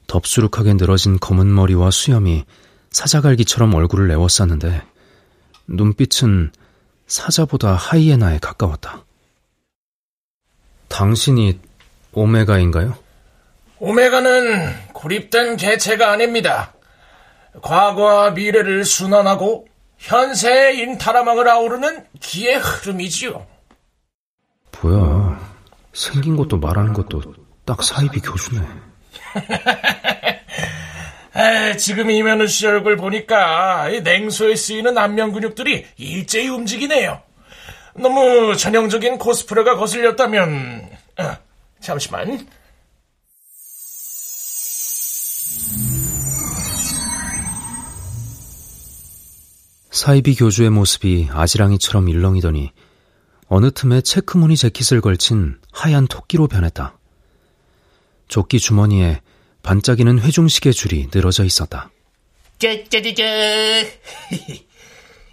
덥수룩하게 0.08 0.74
늘어진 0.74 1.18
검은 1.20 1.54
머리와 1.56 1.90
수염이 1.90 2.46
사자갈기처럼 2.92 3.74
얼굴을 3.74 4.08
내웠었는데 4.10 4.84
눈빛은 5.68 6.52
사자보다 7.14 7.76
하이에나에 7.76 8.40
가까웠다. 8.40 9.06
당신이 10.88 11.60
오메가인가요? 12.12 12.98
오메가는 13.78 14.94
고립된 14.94 15.58
개체가 15.58 16.12
아닙니다. 16.12 16.74
과거와 17.62 18.32
미래를 18.32 18.84
순환하고 18.84 19.68
현세의 20.00 20.80
인타라망을 20.80 21.48
아우르는 21.48 22.04
기의 22.20 22.58
흐름이지요. 22.58 23.46
뭐야, 24.82 25.54
생긴 25.94 26.36
것도 26.36 26.58
말하는 26.58 26.94
것도 26.94 27.22
딱 27.64 27.84
사이비 27.84 28.22
교수네. 28.22 28.68
에이, 31.36 31.78
지금 31.80 32.12
이면우 32.12 32.48
씨 32.48 32.68
얼굴 32.68 32.96
보니까 32.96 33.90
이 33.90 34.02
냉소에 34.02 34.56
쓰이는 34.56 34.98
안면 34.98 35.32
근육들이 35.34 35.86
일제히 35.98 36.48
움직이네요. 36.48 37.22
너무 37.96 38.56
전형적인 38.56 39.18
코스프레가 39.18 39.76
거슬렸다면 39.78 40.90
아, 41.18 41.38
잠시만. 41.80 42.48
사이비 49.90 50.36
교주의 50.36 50.70
모습이 50.70 51.30
아지랑이처럼 51.32 52.10
일렁이더니 52.10 52.72
어느 53.48 53.72
틈에 53.72 54.02
체크무늬 54.02 54.58
재킷을 54.58 55.02
걸친 55.02 55.60
하얀 55.72 56.08
토끼로 56.08 56.48
변했다. 56.48 56.98
조끼 58.28 58.60
주머니에 58.60 59.22
반짝이는 59.64 60.20
회중식의 60.20 60.74
줄이 60.74 61.08
늘어져 61.14 61.44
있었다. 61.44 61.90
짜짜짜짜. 62.60 63.24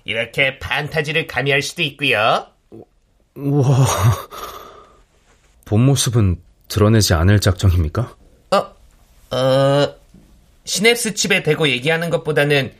이렇게 0.04 0.58
판타지를 0.58 1.26
가미할 1.26 1.62
수도 1.62 1.82
있고요. 1.82 2.46
우와. 3.34 3.86
본 5.64 5.84
모습은 5.84 6.40
드러내지 6.68 7.14
않을 7.14 7.40
작정입니까? 7.40 8.16
어, 8.52 9.36
어, 9.36 9.94
시냅스 10.64 11.14
칩에 11.14 11.42
대고 11.42 11.68
얘기하는 11.68 12.10
것보다는 12.10 12.72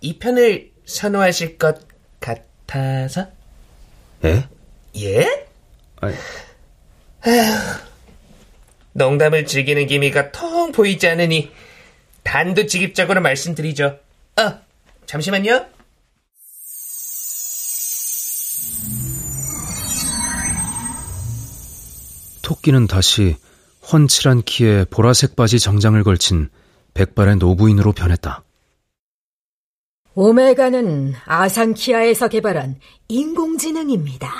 이 0.00 0.18
편을 0.18 0.70
선호하실 0.84 1.58
것 1.58 1.80
같아서? 2.20 3.26
예? 4.24 4.48
예? 4.96 5.46
아니, 6.00 6.14
농담을 8.94 9.44
즐기는 9.44 9.86
기미가 9.86 10.30
통 10.32 10.72
보이지 10.72 11.06
않으니 11.08 11.50
단도직입적으로 12.22 13.20
말씀드리죠. 13.20 13.98
어, 14.40 14.60
잠시만요. 15.06 15.66
토끼는 22.42 22.86
다시 22.86 23.36
훤칠한 23.90 24.42
키에 24.42 24.84
보라색 24.84 25.34
바지 25.34 25.58
정장을 25.58 26.02
걸친 26.04 26.48
백발의 26.94 27.36
노부인으로 27.36 27.92
변했다. 27.92 28.44
오메가는 30.14 31.14
아산키아에서 31.24 32.28
개발한 32.28 32.76
인공지능입니다. 33.08 34.30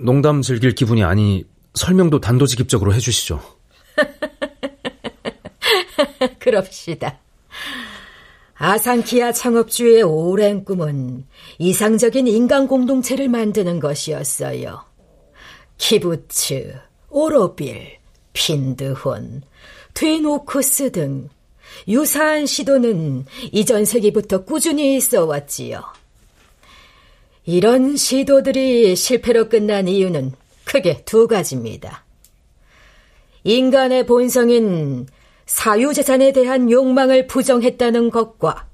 농담 0.00 0.42
즐길 0.42 0.74
기분이 0.74 1.02
아니 1.02 1.44
설명도 1.80 2.20
단도직입적으로 2.20 2.92
해주시죠. 2.92 3.40
그럽시다. 6.38 7.18
아산키아 8.54 9.32
창업주의 9.32 10.02
오랜 10.02 10.66
꿈은 10.66 11.24
이상적인 11.58 12.26
인간 12.26 12.68
공동체를 12.68 13.30
만드는 13.30 13.80
것이었어요. 13.80 14.84
키부츠, 15.78 16.78
오로빌, 17.08 17.96
핀드혼, 18.34 19.42
트윈오크스 19.94 20.92
등 20.92 21.30
유사한 21.88 22.44
시도는 22.44 23.24
이전 23.52 23.86
세기부터 23.86 24.44
꾸준히 24.44 24.96
있어 24.96 25.24
왔지요. 25.24 25.82
이런 27.46 27.96
시도들이 27.96 28.94
실패로 28.94 29.48
끝난 29.48 29.88
이유는 29.88 30.34
크게 30.70 31.02
두 31.04 31.26
가지입니다. 31.26 32.04
인간의 33.42 34.06
본성인 34.06 35.08
사유재산에 35.46 36.30
대한 36.30 36.70
욕망을 36.70 37.26
부정했다는 37.26 38.10
것과 38.10 38.68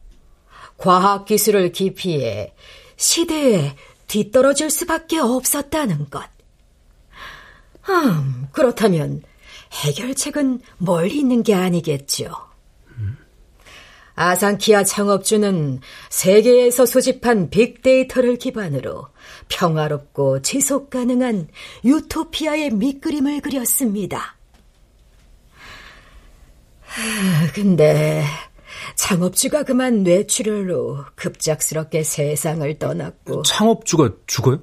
과학기술을 0.77 1.73
기피해 1.73 2.53
시대에 2.97 3.77
뒤떨어질 4.09 4.69
수밖에 4.69 5.19
없었다는 5.19 6.11
것. 6.11 6.23
음, 7.89 8.49
그렇다면 8.53 9.23
해결책은 9.73 10.61
멀리 10.77 11.17
있는 11.17 11.43
게 11.43 11.55
아니겠죠. 11.55 12.31
아산키아 14.17 14.83
창업주는 14.85 15.81
세계에서 16.09 16.87
소집한 16.87 17.51
빅데이터를 17.51 18.37
기반으로 18.37 19.09
평화롭고 19.49 20.43
지속 20.43 20.91
가능한 20.91 21.49
유토피아의 21.85 22.71
밑그림을 22.71 23.43
그렸습니다. 23.43 24.37
근데 27.55 28.25
창업주가 28.95 29.65
그만 29.65 30.03
뇌출혈로 30.03 31.05
급작스럽게 31.15 32.03
세상을 32.03 32.79
떠났고 32.79 33.43
창업주가 33.43 34.11
죽어요? 34.27 34.63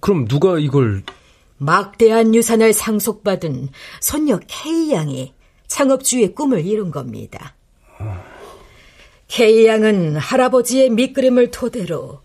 그럼 0.00 0.28
누가 0.28 0.58
이걸 0.58 1.02
막대한 1.56 2.34
유산을 2.34 2.74
상속받은 2.74 3.70
손녀 4.02 4.38
K 4.46 4.92
양이 4.92 5.32
창업주의 5.66 6.34
꿈을 6.34 6.66
이룬 6.66 6.90
겁니다. 6.90 7.54
K 9.28 9.66
양은 9.66 10.16
할아버지의 10.16 10.90
밑그림을 10.90 11.50
토대로 11.50 12.20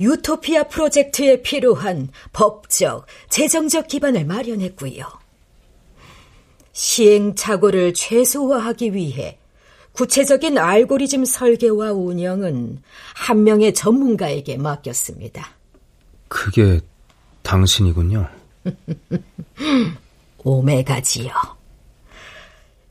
유토피아 0.00 0.64
프로젝트에 0.64 1.42
필요한 1.42 2.08
법적, 2.32 3.06
재정적 3.28 3.88
기반을 3.88 4.24
마련했고요. 4.24 5.04
시행착오를 6.72 7.94
최소화하기 7.94 8.94
위해 8.94 9.38
구체적인 9.92 10.58
알고리즘 10.58 11.24
설계와 11.24 11.92
운영은 11.92 12.82
한 13.14 13.44
명의 13.44 13.72
전문가에게 13.72 14.56
맡겼습니다. 14.56 15.50
그게 16.26 16.80
당신이군요. 17.42 18.28
오메가지요. 20.42 21.32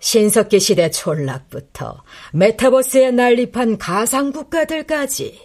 신석기 0.04 0.60
시대 0.60 0.92
촌락부터 0.92 2.04
메타버스에 2.34 3.12
난립한 3.12 3.78
가상국가들까지 3.78 5.40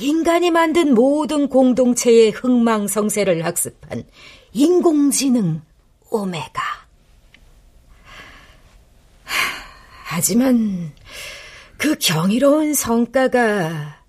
인간이 0.00 0.50
만든 0.50 0.94
모든 0.94 1.48
공동체의 1.48 2.30
흥망성쇠를 2.32 3.46
학습한 3.46 4.04
인공지능 4.52 5.62
오메가. 6.10 6.62
하지만 10.04 10.92
그 11.78 11.96
경이로운 11.98 12.74
성과가 12.74 14.04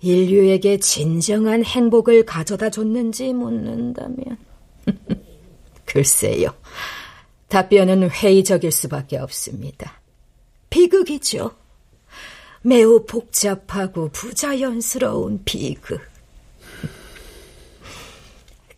인류에게 0.00 0.78
진정한 0.78 1.64
행복을 1.64 2.26
가져다 2.26 2.70
줬는지 2.70 3.34
묻는다면 3.34 4.36
글쎄요. 5.86 6.48
답변은 7.54 8.10
회의적일 8.10 8.72
수밖에 8.72 9.16
없습니다. 9.16 10.00
비극이죠. 10.70 11.52
매우 12.62 13.06
복잡하고 13.06 14.08
부자연스러운 14.08 15.40
비극. 15.44 16.00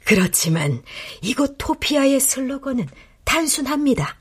그렇지만 0.05 0.83
이곳 1.23 1.55
토피아의 1.57 2.21
슬로건은 2.21 2.87
단순합니다. 3.25 4.19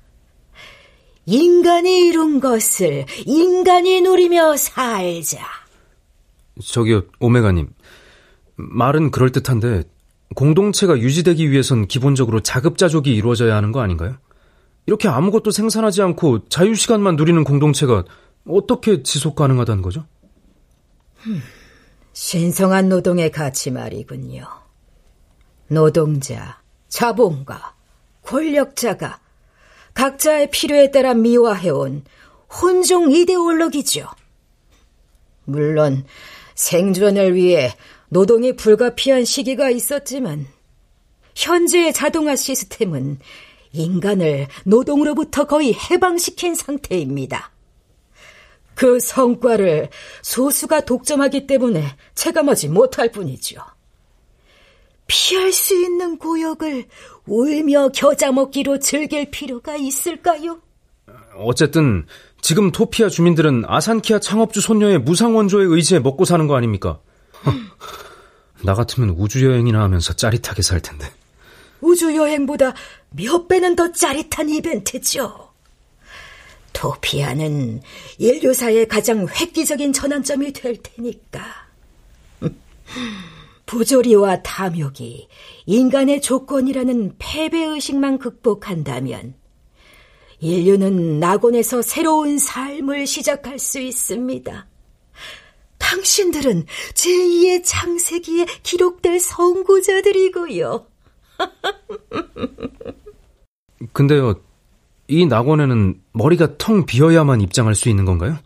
인간이 1.25 2.07
이룬 2.07 2.39
것을 2.39 3.05
인간이 3.25 3.99
누리며 3.99 4.55
살자. 4.55 5.45
저기요, 6.63 7.03
오메가님. 7.19 7.73
말은 8.55 9.11
그럴듯한데, 9.11 9.83
공동체가 10.33 10.97
유지되기 10.97 11.51
위해선 11.51 11.87
기본적으로 11.87 12.39
자급자족이 12.39 13.13
이루어져야 13.13 13.53
하는 13.57 13.73
거 13.73 13.81
아닌가요? 13.81 14.17
이렇게 14.85 15.07
아무것도 15.07 15.51
생산하지 15.51 16.01
않고 16.01 16.47
자유시간만 16.47 17.15
누리는 17.15 17.43
공동체가 17.43 18.05
어떻게 18.47 19.01
지속 19.03 19.35
가능하다는 19.35 19.81
거죠? 19.81 20.05
신성한 22.13 22.89
노동의 22.89 23.31
가치 23.31 23.71
말이군요. 23.71 24.47
노동자, 25.67 26.61
자본가, 26.87 27.73
권력자가 28.21 29.19
각자의 29.95 30.51
필요에 30.51 30.91
따라 30.91 31.13
미화해온 31.13 32.03
혼종 32.61 33.11
이데올로기죠. 33.11 34.07
물론 35.45 36.05
생존을 36.53 37.33
위해 37.33 37.75
노동이 38.09 38.55
불가피한 38.55 39.25
시기가 39.25 39.69
있었지만 39.69 40.45
현재의 41.35 41.91
자동화 41.91 42.35
시스템은 42.35 43.19
인간을 43.75 44.47
노동으로부터 44.63 45.45
거의 45.45 45.73
해방시킨 45.73 46.55
상태입니다. 46.55 47.51
그 48.75 48.99
성과를 48.99 49.89
소수가 50.21 50.81
독점하기 50.81 51.47
때문에 51.47 51.95
체감하지 52.13 52.69
못할 52.69 53.11
뿐이죠. 53.11 53.61
피할 55.07 55.51
수 55.51 55.75
있는 55.75 56.17
구역을 56.17 56.85
울며 57.25 57.89
겨자 57.89 58.31
먹기로 58.31 58.79
즐길 58.79 59.29
필요가 59.31 59.75
있을까요? 59.75 60.61
어쨌든 61.37 62.05
지금 62.41 62.71
토피아 62.71 63.09
주민들은 63.09 63.63
아산키아 63.67 64.19
창업주 64.19 64.61
손녀의 64.61 64.99
무상원조에 64.99 65.65
의지해 65.65 65.99
먹고 65.99 66.25
사는 66.25 66.47
거 66.47 66.55
아닙니까? 66.55 66.99
나 68.63 68.73
같으면 68.73 69.11
우주여행이나 69.11 69.81
하면서 69.81 70.13
짜릿하게 70.13 70.61
살 70.61 70.81
텐데. 70.81 71.11
우주 71.81 72.15
여행보다 72.15 72.73
몇 73.11 73.47
배는 73.47 73.75
더 73.75 73.91
짜릿한 73.91 74.49
이벤트죠. 74.49 75.45
토피아는 76.73 77.81
인류사의 78.17 78.87
가장 78.87 79.27
획기적인 79.27 79.93
전환점이 79.93 80.51
될 80.53 80.77
테니까. 80.81 81.41
부조리와 83.65 84.43
탐욕이 84.43 85.27
인간의 85.65 86.21
조건이라는 86.21 87.15
패배의식만 87.17 88.19
극복한다면 88.19 89.35
인류는 90.39 91.19
낙원에서 91.19 91.81
새로운 91.81 92.37
삶을 92.37 93.07
시작할 93.07 93.57
수 93.57 93.79
있습니다. 93.79 94.67
당신들은 95.77 96.65
제2의 96.93 97.61
창세기에 97.63 98.45
기록될 98.63 99.19
선구자들이고요. 99.19 100.87
근데요, 103.93 104.35
이 105.07 105.25
낙원에는 105.25 106.01
머리가 106.13 106.57
텅 106.57 106.85
비어야만 106.85 107.41
입장할 107.41 107.75
수 107.75 107.89
있는 107.89 108.05
건가요? 108.05 108.37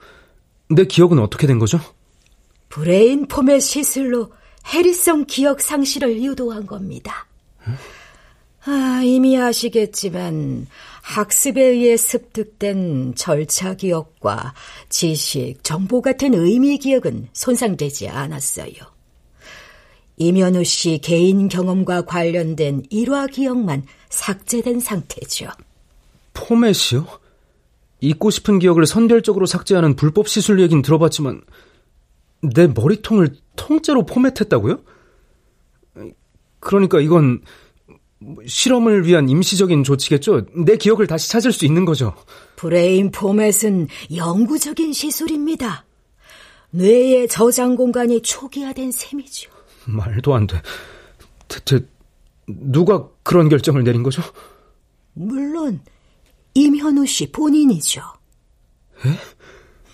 내 0.69 0.85
기억은 0.85 1.19
어떻게 1.19 1.47
된 1.47 1.59
거죠? 1.59 1.79
브레인 2.69 3.27
포맷 3.27 3.61
시술로 3.61 4.31
해리성 4.67 5.25
기억 5.25 5.61
상실을 5.61 6.21
유도한 6.21 6.67
겁니다. 6.67 7.27
아, 8.65 9.01
이미 9.03 9.37
아시겠지만 9.37 10.67
학습에 11.01 11.63
의해 11.63 11.97
습득된 11.97 13.15
절차 13.15 13.73
기억과 13.73 14.53
지식, 14.89 15.63
정보 15.63 16.01
같은 16.01 16.35
의미 16.35 16.77
기억은 16.77 17.29
손상되지 17.33 18.09
않았어요. 18.09 18.75
이면우 20.19 20.63
씨 20.65 20.99
개인 21.01 21.47
경험과 21.47 22.03
관련된 22.03 22.83
일화 22.89 23.25
기억만 23.25 23.83
삭제된 24.09 24.79
상태죠. 24.79 25.47
포맷이요? 26.33 27.07
잊고 28.01 28.29
싶은 28.29 28.59
기억을 28.59 28.85
선별적으로 28.85 29.45
삭제하는 29.45 29.95
불법 29.95 30.27
시술 30.27 30.59
얘긴 30.61 30.81
들어봤지만 30.81 31.41
내 32.41 32.67
머리통을 32.67 33.35
통째로 33.55 34.05
포맷했다고요? 34.05 34.79
그러니까 36.59 36.99
이건 36.99 37.41
실험을 38.45 39.05
위한 39.05 39.29
임시적인 39.29 39.83
조치겠죠? 39.83 40.45
내 40.65 40.75
기억을 40.75 41.07
다시 41.07 41.29
찾을 41.29 41.53
수 41.53 41.65
있는 41.65 41.85
거죠. 41.85 42.13
브레인 42.57 43.11
포맷은 43.11 43.87
영구적인 44.13 44.91
시술입니다. 44.91 45.85
뇌의 46.71 47.29
저장 47.29 47.75
공간이 47.75 48.21
초기화된 48.21 48.91
셈이죠. 48.91 49.58
말도 49.85 50.35
안 50.35 50.47
돼. 50.47 50.61
대체 51.47 51.85
누가 52.47 53.07
그런 53.23 53.49
결정을 53.49 53.83
내린 53.83 54.03
거죠? 54.03 54.21
물론 55.13 55.81
임현우 56.53 57.05
씨 57.05 57.31
본인이죠. 57.31 58.01
에? 59.05 59.19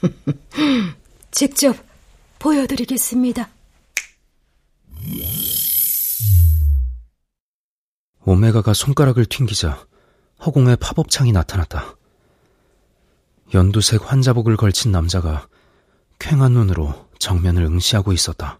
직접 1.31 1.75
보여드리겠습니다. 2.39 3.49
오메가가 8.25 8.73
손가락을 8.73 9.25
튕기자 9.25 9.85
허공에 10.45 10.75
팝업창이 10.77 11.31
나타났다. 11.31 11.95
연두색 13.53 14.11
환자복을 14.11 14.57
걸친 14.57 14.91
남자가 14.91 15.47
퀭한 16.19 16.53
눈으로 16.53 17.07
정면을 17.19 17.63
응시하고 17.63 18.13
있었다. 18.13 18.59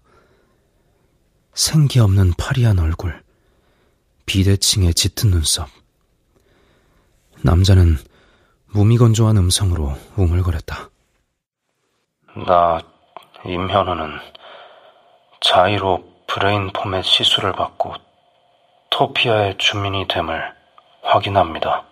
생기 1.55 1.99
없는 1.99 2.33
파리한 2.37 2.79
얼굴, 2.79 3.23
비대칭의 4.25 4.93
짙은 4.93 5.31
눈썹. 5.31 5.69
남자는 7.43 7.97
무미건조한 8.67 9.37
음성으로 9.37 9.93
웅얼거렸다. 10.17 10.89
나 12.45 12.81
임현우는 13.45 14.19
자의로 15.39 16.03
브레인 16.27 16.71
포맷 16.73 17.05
시술을 17.05 17.53
받고 17.53 17.93
토피아의 18.91 19.57
주민이 19.57 20.09
됨을 20.09 20.53
확인합니다. 21.03 21.85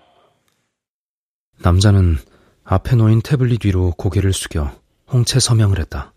남자는 1.60 2.18
앞에 2.66 2.98
놓인 2.98 3.22
태블릿 3.22 3.66
위로 3.66 3.92
고개를 3.92 4.34
숙여 4.34 4.72
홍채 5.10 5.40
서명을 5.40 5.80
했다. 5.80 6.13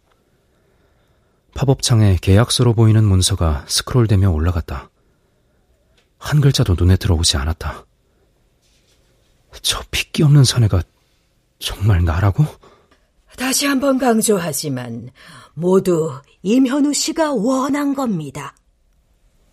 팝업창에 1.57 2.19
계약서로 2.21 2.75
보이는 2.75 3.03
문서가 3.03 3.65
스크롤되며 3.67 4.31
올라갔다. 4.31 4.91
한 6.19 6.43
글자도 6.43 6.77
눈에 6.79 6.97
들어오지 6.97 7.39
않았다. 7.39 7.87
저 9.63 9.83
핏기 9.91 10.23
없는 10.23 10.45
사내가 10.45 10.83
정말 11.59 12.05
나라고? 12.05 12.45
다시 13.39 13.67
한번 13.67 13.97
강조하지만 13.97 15.11
모두 15.55 16.13
임현우 16.43 16.93
씨가 16.93 17.33
원한 17.33 17.95
겁니다. 17.95 18.55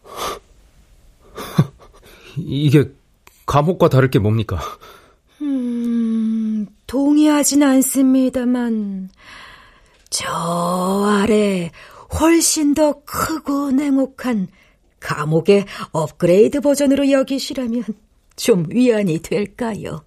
이게 2.35 2.91
감옥과 3.45 3.87
다를 3.87 4.09
게 4.09 4.19
뭡니까? 4.19 4.59
음, 5.41 6.67
동의하진 6.85 7.63
않습니다만 7.63 9.09
저 10.09 11.05
아래 11.07 11.71
훨씬 12.19 12.73
더 12.73 13.02
크고 13.06 13.71
냉혹한 13.71 14.47
감옥의 14.99 15.65
업그레이드 15.91 16.62
버전으로 16.62 17.12
여기시라면 17.12 17.84
좀 18.36 18.65
위안이 18.69 19.19
될까요? 19.19 20.04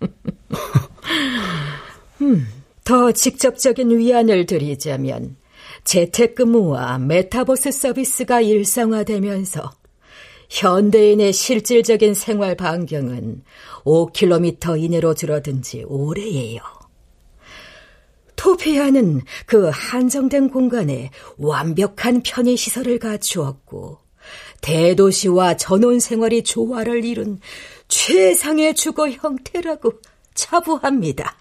음, 2.20 2.46
더 2.84 3.12
직접적인 3.12 3.98
위안을 3.98 4.46
드리자면 4.46 5.36
재택근무와 5.84 6.98
메타버스 6.98 7.72
서비스가 7.72 8.40
일상화되면서 8.40 9.72
현대인의 10.50 11.32
실질적인 11.32 12.14
생활 12.14 12.54
반경은 12.54 13.42
5km 13.84 14.82
이내로 14.82 15.14
줄어든 15.14 15.62
지 15.62 15.84
오래예요. 15.86 16.83
토피아는 18.36 19.22
그 19.46 19.70
한정된 19.72 20.50
공간에 20.50 21.10
완벽한 21.38 22.22
편의 22.22 22.56
시설을 22.56 22.98
갖추었고 22.98 23.98
대도시와 24.60 25.56
전원 25.56 26.00
생활이 26.00 26.42
조화를 26.42 27.04
이룬 27.04 27.40
최상의 27.88 28.74
주거 28.74 29.10
형태라고 29.10 29.92
자부합니다. 30.34 31.36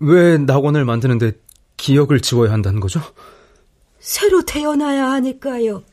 왜 0.00 0.38
낙원을 0.38 0.84
만드는데 0.84 1.32
기억을 1.76 2.20
지워야 2.20 2.52
한다는 2.52 2.80
거죠? 2.80 3.00
새로 3.98 4.44
태어나야 4.44 5.10
하니까요. 5.12 5.84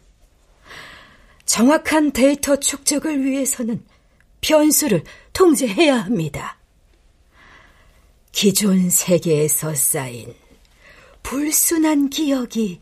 정확한 1.45 2.12
데이터 2.12 2.56
축적을 2.58 3.24
위해서는 3.24 3.84
변수를 4.41 5.04
통제해야 5.34 5.98
합니다. 5.98 6.59
기존 8.32 8.89
세계에서 8.89 9.76
쌓인 9.76 10.34
불순한 11.24 12.10
기억이 12.10 12.80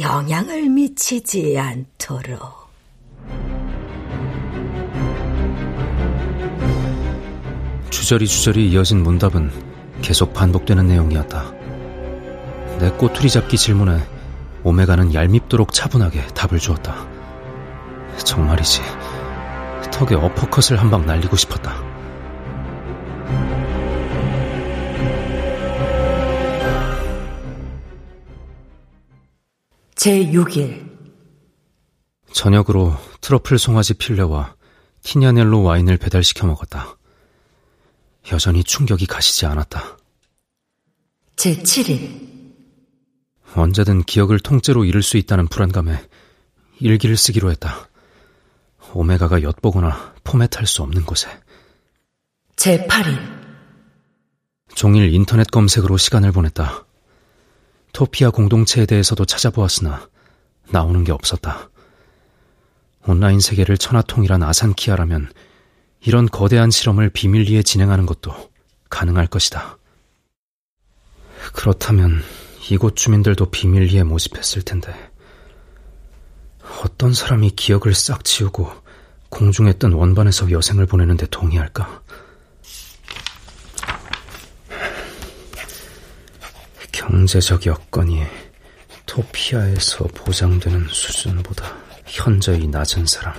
영향을 0.00 0.68
미치지 0.70 1.58
않도록. 1.58 2.62
주저리 7.90 8.26
주저리 8.26 8.70
이어진 8.70 9.02
문답은 9.02 9.50
계속 10.00 10.32
반복되는 10.32 10.86
내용이었다. 10.86 11.52
내 12.78 12.90
꼬투리 12.92 13.28
잡기 13.30 13.56
질문에 13.56 14.02
오메가는 14.64 15.14
얄밉도록 15.14 15.72
차분하게 15.72 16.28
답을 16.28 16.58
주었다. 16.58 17.06
정말이지. 18.24 18.80
턱에 19.92 20.14
어퍼컷을 20.14 20.80
한 20.80 20.90
방 20.90 21.06
날리고 21.06 21.36
싶었다. 21.36 21.82
제6일 30.02 30.90
저녁으로 32.32 32.96
트러플 33.20 33.56
송아지 33.56 33.94
필레와 33.94 34.56
티냐넬로 35.04 35.62
와인을 35.62 35.96
배달시켜 35.96 36.44
먹었다. 36.48 36.98
여전히 38.32 38.64
충격이 38.64 39.06
가시지 39.06 39.46
않았다. 39.46 39.96
제7일 41.36 42.52
언제든 43.54 44.02
기억을 44.02 44.40
통째로 44.40 44.84
잃을 44.84 45.04
수 45.04 45.18
있다는 45.18 45.46
불안감에 45.46 46.04
일기를 46.80 47.16
쓰기로 47.16 47.52
했다. 47.52 47.88
오메가가 48.94 49.42
엿보거나 49.42 50.14
포맷할 50.24 50.66
수 50.66 50.82
없는 50.82 51.04
곳에. 51.04 51.28
제8일 52.56 53.20
종일 54.74 55.14
인터넷 55.14 55.48
검색으로 55.48 55.96
시간을 55.96 56.32
보냈다. 56.32 56.86
토피아 57.92 58.30
공동체에 58.30 58.86
대해서도 58.86 59.24
찾아보았으나 59.24 60.08
나오는 60.70 61.04
게 61.04 61.12
없었다. 61.12 61.70
온라인 63.06 63.40
세계를 63.40 63.78
천하통일한 63.78 64.42
아산키아라면 64.42 65.30
이런 66.04 66.26
거대한 66.26 66.70
실험을 66.70 67.10
비밀리에 67.10 67.62
진행하는 67.62 68.06
것도 68.06 68.32
가능할 68.88 69.26
것이다. 69.26 69.78
그렇다면 71.52 72.22
이곳 72.70 72.96
주민들도 72.96 73.50
비밀리에 73.50 74.04
모집했을 74.04 74.62
텐데 74.62 74.94
어떤 76.84 77.12
사람이 77.12 77.50
기억을 77.50 77.94
싹 77.94 78.24
지우고 78.24 78.70
공중에 79.28 79.72
뜬 79.74 79.92
원반에서 79.92 80.50
여생을 80.50 80.86
보내는데 80.86 81.26
동의할까? 81.26 82.01
경제적 86.92 87.66
여건이 87.66 88.22
토피아에서 89.06 90.04
보장되는 90.08 90.86
수준보다 90.88 91.76
현저히 92.06 92.68
낮은 92.68 93.06
사람. 93.06 93.34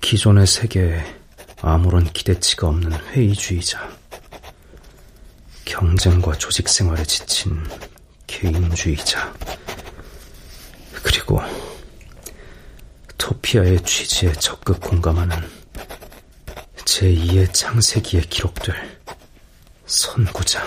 기존의 0.00 0.46
세계에 0.46 1.02
아무런 1.60 2.04
기대치가 2.12 2.68
없는 2.68 2.92
회의주의자. 2.92 3.90
경쟁과 5.64 6.32
조직 6.34 6.68
생활에 6.68 7.02
지친 7.04 7.58
개인주의자. 8.26 9.32
그리고 11.02 11.40
토피아의 13.16 13.82
취지에 13.84 14.32
적극 14.34 14.80
공감하는 14.80 15.36
제2의 16.76 17.52
창세기에 17.52 18.22
기록될 18.22 19.00
선구자. 19.92 20.62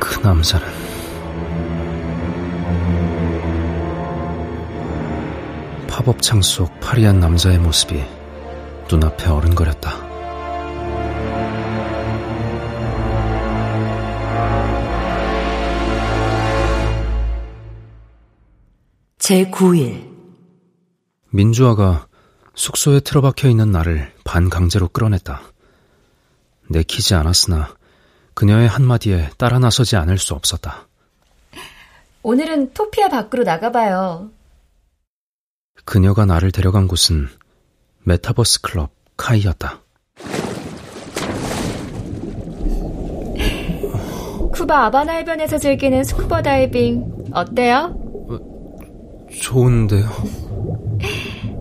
그 0.00 0.18
남자는 0.20 0.66
팝업창 5.86 6.40
속 6.40 6.80
파리한 6.80 7.20
남자의 7.20 7.58
모습이 7.58 8.02
눈앞에 8.90 9.28
어른거렸다. 9.28 10.06
제9일 19.18 20.08
민주화가 21.30 22.06
숙소에 22.56 23.00
틀어박혀 23.00 23.48
있는 23.48 23.70
나를 23.70 24.12
반강제로 24.24 24.88
끌어냈다. 24.88 25.42
내키지 26.68 27.14
않았으나 27.14 27.76
그녀의 28.34 28.66
한마디에 28.66 29.30
따라 29.38 29.58
나서지 29.58 29.96
않을 29.96 30.18
수 30.18 30.34
없었다. 30.34 30.88
오늘은 32.22 32.72
토피아 32.72 33.08
밖으로 33.08 33.44
나가봐요. 33.44 34.30
그녀가 35.84 36.24
나를 36.24 36.50
데려간 36.50 36.88
곳은 36.88 37.28
메타버스 38.02 38.62
클럽 38.62 38.90
카이였다. 39.16 39.82
쿠바 44.52 44.86
아바나 44.86 45.12
해변에서 45.12 45.58
즐기는 45.58 46.02
스쿠버 46.02 46.42
다이빙 46.42 47.30
어때요? 47.32 47.94
좋은데요. 49.42 50.08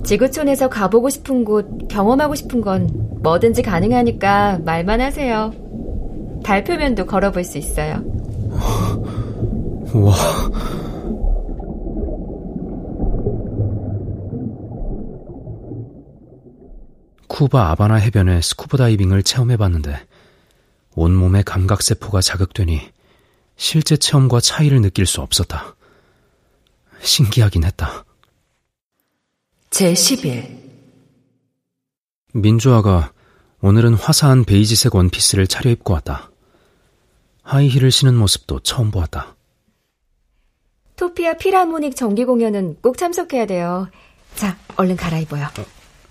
지구촌에서 0.06 0.70
가보고 0.70 1.10
싶은 1.10 1.44
곳, 1.44 1.88
경험하고 1.90 2.36
싶은 2.36 2.62
건 2.62 2.90
뭐든지 3.24 3.64
가능하니까 3.64 4.60
말만 4.64 5.02
하세요. 5.02 5.52
달 6.44 6.58
표면도 6.58 7.06
걸어볼 7.08 7.44
수 7.44 7.58
있어요. 7.58 8.04
와. 9.94 10.16
쿠바 17.28 17.72
아바나 17.72 17.96
해변의 17.96 18.42
스쿠버 18.44 18.78
다이빙을 18.78 19.24
체험해봤는데 19.24 20.00
온몸의 20.96 21.44
감각세포가 21.44 22.22
자극되니 22.22 22.80
실제 23.58 23.98
체험과 23.98 24.40
차이를 24.40 24.82
느낄 24.82 25.06
수 25.06 25.22
없었다. 25.22 25.76
신기하긴 27.02 27.66
했다. 27.66 28.05
제10일 29.76 30.58
민주아가 32.34 33.12
오늘은 33.60 33.96
화사한 33.96 34.46
베이지색 34.46 34.96
원피스를 34.96 35.48
차려입고 35.48 35.94
왔다. 35.94 36.32
하이힐을 37.44 37.92
신은 37.92 38.16
모습도 38.16 38.62
처음 38.62 38.90
보았다. 38.90 39.36
토피아 40.96 41.34
피라모닉 41.34 41.94
정기 41.98 42.24
공연은 42.24 42.78
꼭 42.82 42.98
참석해야 42.98 43.48
돼요. 43.48 43.90
자, 44.36 44.58
얼른 44.78 44.96
갈아입어요. 44.96 45.46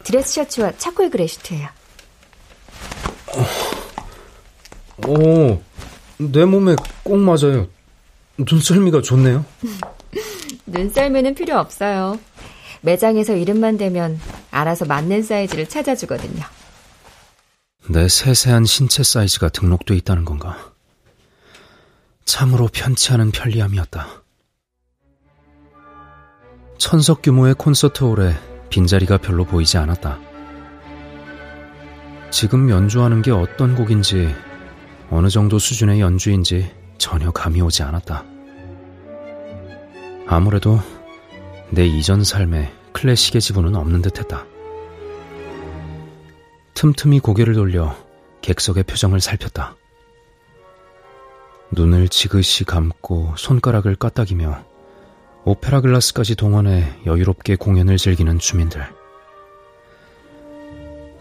드레스 0.02 0.34
셔츠와 0.34 0.72
차콜 0.76 1.08
그레 1.08 1.26
슈트예요. 1.26 1.68
오, 5.06 5.62
내 6.18 6.44
몸에 6.44 6.76
꼭 7.02 7.16
맞아요. 7.16 7.66
눈썰미가 8.36 9.00
좋네요. 9.00 9.42
눈썰미는 10.66 11.34
필요 11.34 11.58
없어요. 11.58 12.18
매장에서 12.84 13.34
이름만 13.34 13.78
대면 13.78 14.20
알아서 14.50 14.84
맞는 14.84 15.22
사이즈를 15.22 15.66
찾아주거든요. 15.66 16.44
내 17.88 18.08
세세한 18.08 18.66
신체 18.66 19.02
사이즈가 19.02 19.48
등록돼 19.48 19.96
있다는 19.96 20.24
건가? 20.24 20.72
참으로 22.26 22.68
편치 22.70 23.12
않은 23.12 23.30
편리함이었다. 23.30 24.06
천석 26.76 27.22
규모의 27.22 27.54
콘서트홀에 27.54 28.34
빈자리가 28.68 29.18
별로 29.18 29.44
보이지 29.44 29.78
않았다. 29.78 30.18
지금 32.30 32.68
연주하는 32.68 33.22
게 33.22 33.30
어떤 33.30 33.76
곡인지, 33.76 34.34
어느 35.10 35.28
정도 35.28 35.58
수준의 35.58 36.00
연주인지 36.00 36.70
전혀 36.98 37.30
감이 37.30 37.60
오지 37.62 37.82
않았다. 37.82 38.24
아무래도 40.26 40.80
내 41.74 41.86
이전 41.86 42.22
삶에 42.22 42.72
클래식의 42.92 43.40
지분은 43.40 43.74
없는 43.74 44.00
듯 44.00 44.20
했다. 44.20 44.46
틈틈이 46.74 47.18
고개를 47.18 47.54
돌려 47.54 47.96
객석의 48.42 48.84
표정을 48.84 49.20
살폈다. 49.20 49.74
눈을 51.72 52.08
지그시 52.08 52.62
감고 52.62 53.34
손가락을 53.36 53.96
까딱이며 53.96 54.64
오페라 55.44 55.80
글라스까지 55.80 56.36
동원해 56.36 56.94
여유롭게 57.06 57.56
공연을 57.56 57.96
즐기는 57.96 58.38
주민들. 58.38 58.86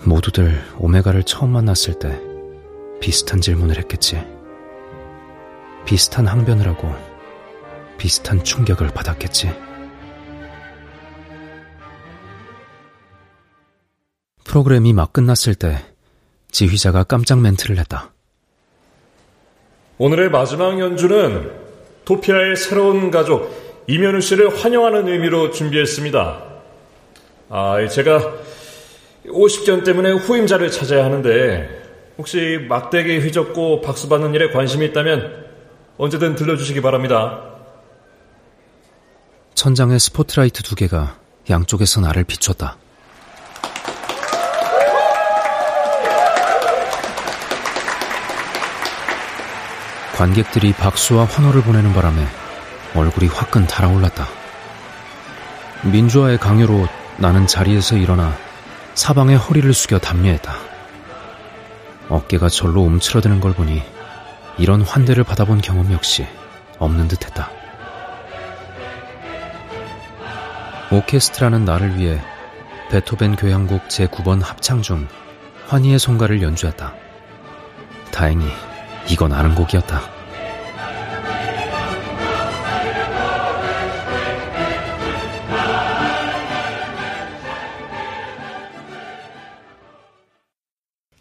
모두들 0.04 0.64
오메가를 0.78 1.24
처음 1.24 1.50
만났을 1.50 1.98
때 1.98 2.22
비슷한 3.02 3.42
질문을 3.42 3.80
했겠지. 3.80 4.24
비슷한 5.88 6.28
항변을 6.28 6.68
하고 6.68 6.94
비슷한 7.98 8.44
충격을 8.44 8.90
받았겠지. 8.90 9.73
프로그램이 14.44 14.94
막 14.94 15.14
끝났을 15.14 15.56
때 15.56 15.80
지휘자가 16.52 17.04
깜짝 17.04 17.40
멘트를 17.42 17.78
했다. 17.78 18.12
오늘의 19.98 20.30
마지막 20.30 20.80
연주는 20.80 21.52
토피아의 22.06 22.56
새로운 22.56 23.12
가족 23.12 23.84
이면우 23.88 24.22
씨를 24.22 24.58
환영하는 24.58 25.08
의미로 25.08 25.52
준비했습니다. 25.52 26.44
아, 27.50 27.88
제가 27.88 28.34
50견 29.28 29.86
때문에 29.86 30.12
후임자를 30.14 30.72
찾아야 30.72 31.06
하는데 31.06 31.84
혹시 32.18 32.66
막대기 32.70 33.20
휘젓고 33.20 33.82
박수 33.82 34.10
받는 34.10 34.34
일에 34.34 34.52
관심이 34.52 34.86
있다면 34.88 35.46
언제든 35.98 36.36
들려주시기 36.36 36.82
바랍니다. 36.82 37.42
천장에 39.54 39.98
스포트라이트 40.00 40.64
두 40.64 40.76
개가 40.76 41.18
양쪽에서 41.50 42.02
나를 42.02 42.24
비췄다. 42.24 42.78
관객들이 50.24 50.72
박수와 50.72 51.26
환호를 51.26 51.64
보내는 51.64 51.92
바람에 51.94 52.26
얼굴이 52.96 53.28
화끈 53.28 53.68
달아올랐다. 53.68 54.26
민주화의 55.84 56.38
강요로 56.38 56.88
나는 57.18 57.46
자리에서 57.46 57.98
일어나 57.98 58.34
사방에 58.94 59.36
허리를 59.36 59.74
숙여 59.74 60.00
담요했다. 60.00 60.56
어깨가 62.08 62.48
절로 62.48 62.84
움츠러드는 62.84 63.42
걸 63.42 63.52
보니 63.52 63.84
이런 64.58 64.82
환대를 64.82 65.26
받아본 65.26 65.60
경험 65.60 65.92
역시 65.92 66.26
없는 66.80 67.10
듯했다. 67.10 67.52
오케스트라는 70.90 71.66
나를 71.66 71.98
위해 71.98 72.22
베토벤 72.92 73.36
교향곡 73.36 73.90
제9번 73.90 74.42
합창 74.42 74.82
중 74.82 75.06
환희의 75.68 76.00
송가를 76.00 76.42
연주했다. 76.42 76.94
다행히 78.14 78.48
이건 79.10 79.34
아는 79.34 79.54
곡이었다. 79.54 80.13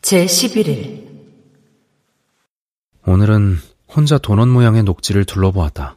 제11일 0.03 1.01
오늘은 3.07 3.59
혼자 3.89 4.19
도넛 4.19 4.49
모양의 4.49 4.83
녹지를 4.83 5.25
둘러보았다. 5.25 5.97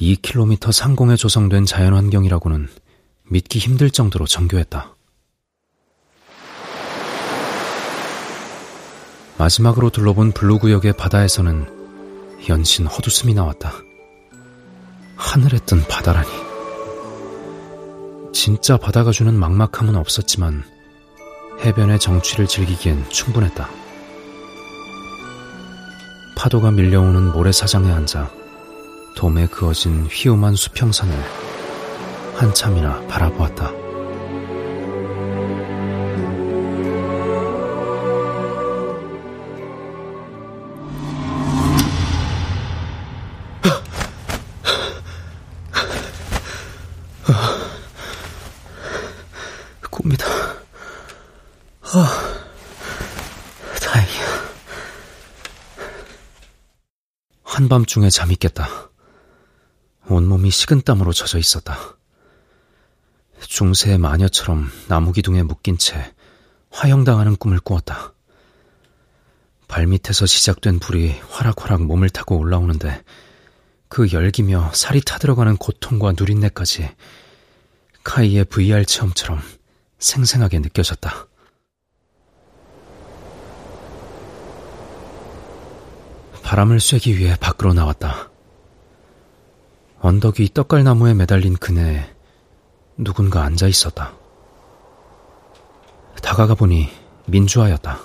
2km 0.00 0.72
상공에 0.72 1.14
조성된 1.14 1.66
자연환경이라고는 1.66 2.68
믿기 3.30 3.60
힘들 3.60 3.90
정도로 3.90 4.26
정교했다. 4.26 4.96
마지막으로 9.38 9.90
둘러본 9.90 10.32
블루구역의 10.32 10.94
바다에서는 10.94 12.38
연신 12.48 12.86
헛웃음이 12.86 13.34
나왔다. 13.34 13.72
하늘에 15.16 15.58
뜬 15.64 15.80
바다라니. 15.86 16.28
진짜 18.32 18.76
바다가 18.76 19.12
주는 19.12 19.32
막막함은 19.34 19.94
없었지만 19.94 20.64
해변의 21.60 21.98
정취를 21.98 22.46
즐기기엔 22.46 23.08
충분했다. 23.08 23.68
파도가 26.36 26.70
밀려오는 26.70 27.32
모래사장에 27.32 27.90
앉아 27.90 28.30
돔에 29.16 29.46
그어진 29.46 30.06
휘엄한 30.06 30.54
수평선을 30.54 31.14
한참이나 32.36 33.00
바라보았다. 33.08 33.87
한밤중에 57.68 58.08
잠이 58.08 58.36
깼다. 58.36 58.66
온몸이 60.08 60.50
식은땀으로 60.50 61.12
젖어 61.12 61.38
있었다. 61.38 61.98
중세의 63.40 63.98
마녀처럼 63.98 64.70
나무 64.88 65.12
기둥에 65.12 65.42
묶인 65.42 65.76
채 65.76 66.14
화형당하는 66.70 67.36
꿈을 67.36 67.60
꾸었다. 67.60 68.14
발밑에서 69.68 70.24
시작된 70.24 70.78
불이 70.78 71.20
화락화락 71.28 71.82
몸을 71.82 72.08
타고 72.08 72.38
올라오는데 72.38 73.04
그 73.88 74.10
열기며 74.12 74.70
살이 74.72 75.02
타들어가는 75.02 75.58
고통과 75.58 76.12
누린내까지 76.18 76.88
카이의 78.02 78.46
VR 78.46 78.86
체험처럼 78.86 79.42
생생하게 79.98 80.60
느껴졌다. 80.60 81.28
바람을 86.48 86.80
쐬기 86.80 87.18
위해 87.18 87.36
밖으로 87.38 87.74
나왔다. 87.74 88.30
언덕 90.00 90.40
위 90.40 90.48
떡갈나무에 90.48 91.12
매달린 91.12 91.54
그네에 91.54 92.08
누군가 92.96 93.42
앉아 93.42 93.66
있었다. 93.66 94.14
다가가 96.22 96.54
보니 96.54 96.88
민주아였다. 97.26 98.00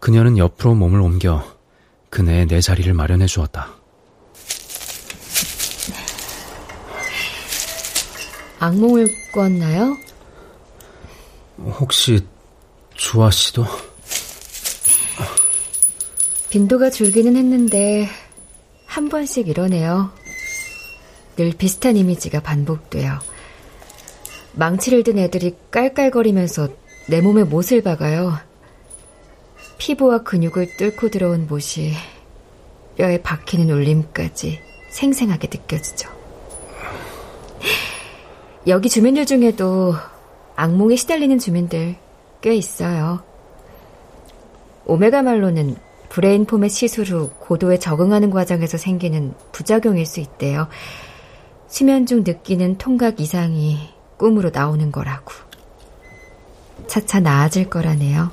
그녀는 0.00 0.38
옆으로 0.38 0.74
몸을 0.74 1.02
옮겨 1.02 1.44
그네의 2.08 2.46
내 2.46 2.62
자리를 2.62 2.90
마련해 2.94 3.26
주었다. 3.26 3.74
악몽을 8.58 9.06
꿨나요? 9.34 9.98
혹시 11.58 12.26
주아 12.94 13.30
씨도? 13.30 13.89
빈도가 16.50 16.90
줄기는 16.90 17.36
했는데 17.36 18.08
한 18.84 19.08
번씩 19.08 19.46
이러네요. 19.46 20.10
늘 21.36 21.52
비슷한 21.56 21.96
이미지가 21.96 22.40
반복돼요. 22.40 23.20
망치를 24.54 25.04
든 25.04 25.16
애들이 25.18 25.54
깔깔거리면서 25.70 26.68
내 27.08 27.20
몸에 27.20 27.44
못을 27.44 27.82
박아요. 27.82 28.36
피부와 29.78 30.24
근육을 30.24 30.76
뚫고 30.76 31.10
들어온 31.10 31.46
못이 31.46 31.92
뼈에 32.98 33.22
박히는 33.22 33.70
울림까지 33.70 34.60
생생하게 34.90 35.48
느껴지죠. 35.52 36.10
여기 38.66 38.88
주민들 38.88 39.24
중에도 39.24 39.94
악몽에 40.56 40.96
시달리는 40.96 41.38
주민들 41.38 41.94
꽤 42.40 42.56
있어요. 42.56 43.22
오메가 44.84 45.22
말로는 45.22 45.76
브레인 46.10 46.44
포맷 46.44 46.70
시술 46.70 47.06
후 47.06 47.30
고도에 47.38 47.78
적응하는 47.78 48.30
과정에서 48.30 48.76
생기는 48.76 49.32
부작용일 49.52 50.04
수 50.04 50.18
있대요. 50.18 50.68
수면 51.68 52.04
중 52.04 52.24
느끼는 52.24 52.78
통각 52.78 53.20
이상이 53.20 53.94
꿈으로 54.16 54.50
나오는 54.52 54.90
거라고. 54.90 55.32
차차 56.88 57.20
나아질 57.20 57.70
거라네요. 57.70 58.32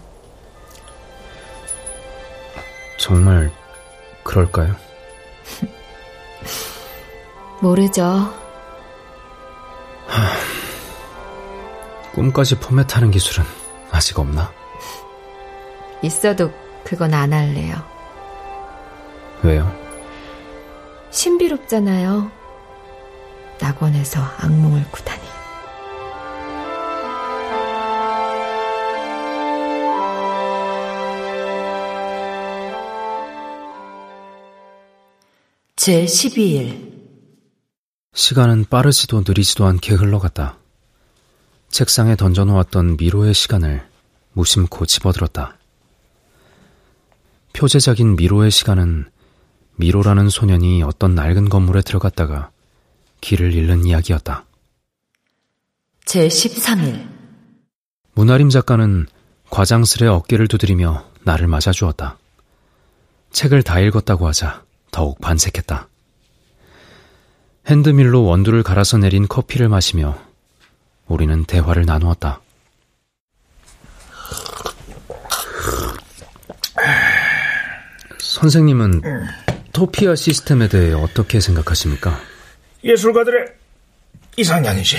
정말 2.98 3.52
그럴까요? 4.24 4.76
모르죠. 7.62 8.04
하... 10.08 10.32
꿈까지 12.16 12.60
포맷하는 12.60 13.12
기술은 13.12 13.46
아직 13.92 14.18
없나? 14.18 14.52
있어도 16.02 16.52
그건 16.88 17.14
안 17.14 17.34
할래요. 17.34 17.76
왜요? 19.44 19.70
신비롭잖아요. 21.12 22.32
낙원에서 23.60 24.22
악몽을 24.22 24.86
꾸다니. 24.90 25.22
제 35.76 36.06
12일 36.06 36.88
시간은 38.14 38.64
빠르지도 38.70 39.24
느리지도 39.28 39.66
않게 39.66 39.96
흘러갔다. 39.96 40.58
책상에 41.68 42.16
던져놓았던 42.16 42.96
미로의 42.96 43.34
시간을 43.34 43.86
무심코 44.32 44.86
집어들었다. 44.86 45.58
표제작인 47.58 48.16
미로의 48.16 48.52
시간은 48.52 49.10
미로라는 49.78 50.30
소년이 50.30 50.84
어떤 50.84 51.16
낡은 51.16 51.50
건물에 51.50 51.82
들어갔다가 51.82 52.52
길을 53.20 53.52
잃는 53.52 53.84
이야기였다. 53.84 54.46
제13일 56.06 57.08
문아림 58.14 58.50
작가는 58.50 59.08
과장스레 59.50 60.06
어깨를 60.06 60.48
두드리며 60.48 61.04
나를 61.24 61.48
맞아주었다. 61.48 62.20
책을 63.32 63.64
다 63.64 63.80
읽었다고 63.80 64.28
하자 64.28 64.64
더욱 64.92 65.20
반색했다. 65.20 65.90
핸드밀로 67.66 68.24
원두를 68.24 68.62
갈아서 68.62 69.00
내린 69.00 69.28
커피를 69.28 69.68
마시며 69.68 70.16
우리는 71.08 71.44
대화를 71.44 71.86
나누었다. 71.86 72.40
선생님은 78.28 79.02
토피아 79.72 80.16
시스템에 80.16 80.68
대해 80.68 80.94
어떻게 80.94 81.40
생각하십니까? 81.40 82.20
예술가들의 82.84 83.48
이상향이지. 84.36 84.98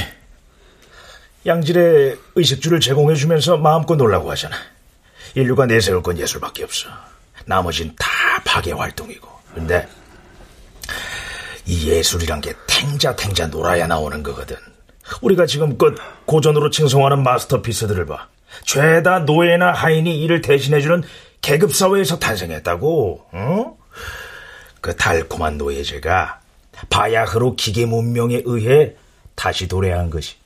양질의 1.46 2.16
의식주를 2.34 2.80
제공해주면서 2.80 3.58
마음껏 3.58 3.96
놀라고 3.96 4.30
하잖아. 4.30 4.56
인류가 5.34 5.66
내세울 5.66 6.02
건 6.02 6.18
예술밖에 6.18 6.64
없어. 6.64 6.88
나머진 7.44 7.94
다 7.98 8.08
파괴 8.44 8.72
활동이고. 8.72 9.28
근데 9.54 9.86
이 11.66 11.88
예술이란 11.90 12.40
게 12.40 12.54
탱자 12.66 13.14
탱자 13.14 13.46
놀아야 13.46 13.86
나오는 13.86 14.22
거거든. 14.22 14.56
우리가 15.20 15.46
지금껏 15.46 15.94
고전으로 16.24 16.70
칭송하는 16.70 17.22
마스터피스들을 17.22 18.06
봐. 18.06 18.28
죄다 18.64 19.20
노예나 19.20 19.72
하인이 19.72 20.20
이를 20.22 20.40
대신해주는 20.40 21.02
계급 21.40 21.74
사회에서 21.74 22.18
탄생했다고, 22.18 23.26
어? 23.32 23.78
그 24.80 24.94
달콤한 24.96 25.58
노예제가 25.58 26.40
바야흐로 26.90 27.56
기계 27.56 27.86
문명에 27.86 28.42
의해 28.44 28.94
다시 29.34 29.66
도래한 29.66 30.10
것이. 30.10 30.36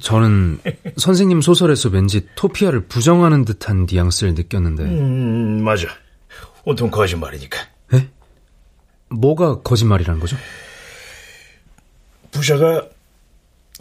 저는 0.00 0.60
선생님 0.96 1.40
소설에서 1.40 1.88
왠지 1.88 2.26
토피아를 2.36 2.86
부정하는 2.86 3.44
듯한 3.44 3.86
뉘앙스를 3.90 4.34
느꼈는데. 4.34 4.84
음, 4.84 5.62
맞아. 5.64 5.88
온통 6.64 6.90
거짓말이니까. 6.90 7.58
에? 7.94 8.08
뭐가 9.08 9.62
거짓말이란 9.62 10.20
거죠? 10.20 10.36
부샤가 12.30 12.86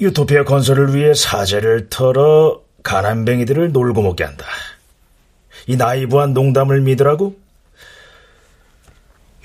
유토피아 0.02 0.44
건설을 0.46 0.96
위해 0.96 1.14
사제를 1.14 1.90
털어 1.90 2.62
가난뱅이들을 2.84 3.72
놀고 3.72 4.02
먹게 4.02 4.24
한다. 4.24 4.46
이 5.70 5.76
나이브한 5.78 6.34
농담을 6.34 6.82
믿으라고? 6.82 7.40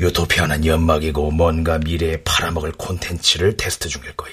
유토피아는 0.01 0.65
연막이고 0.65 1.31
뭔가 1.33 1.79
미래에 1.79 2.23
팔아먹을 2.25 2.73
콘텐츠를 2.73 3.59
테스트 3.59 3.91
중일 3.91 4.17
거야. 4.17 4.33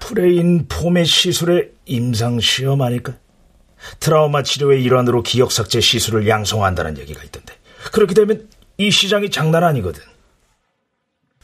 브레인 0.00 0.66
포맷 0.66 1.06
시술의 1.06 1.70
임상시험 1.86 2.82
아닐까? 2.82 3.14
트라우마 4.00 4.42
치료의 4.42 4.82
일환으로 4.82 5.22
기억 5.22 5.52
삭제 5.52 5.80
시술을 5.80 6.26
양성화한다는 6.26 6.98
얘기가 6.98 7.22
있던데. 7.22 7.54
그렇게 7.92 8.12
되면 8.12 8.48
이 8.78 8.90
시장이 8.90 9.30
장난 9.30 9.62
아니거든. 9.62 10.02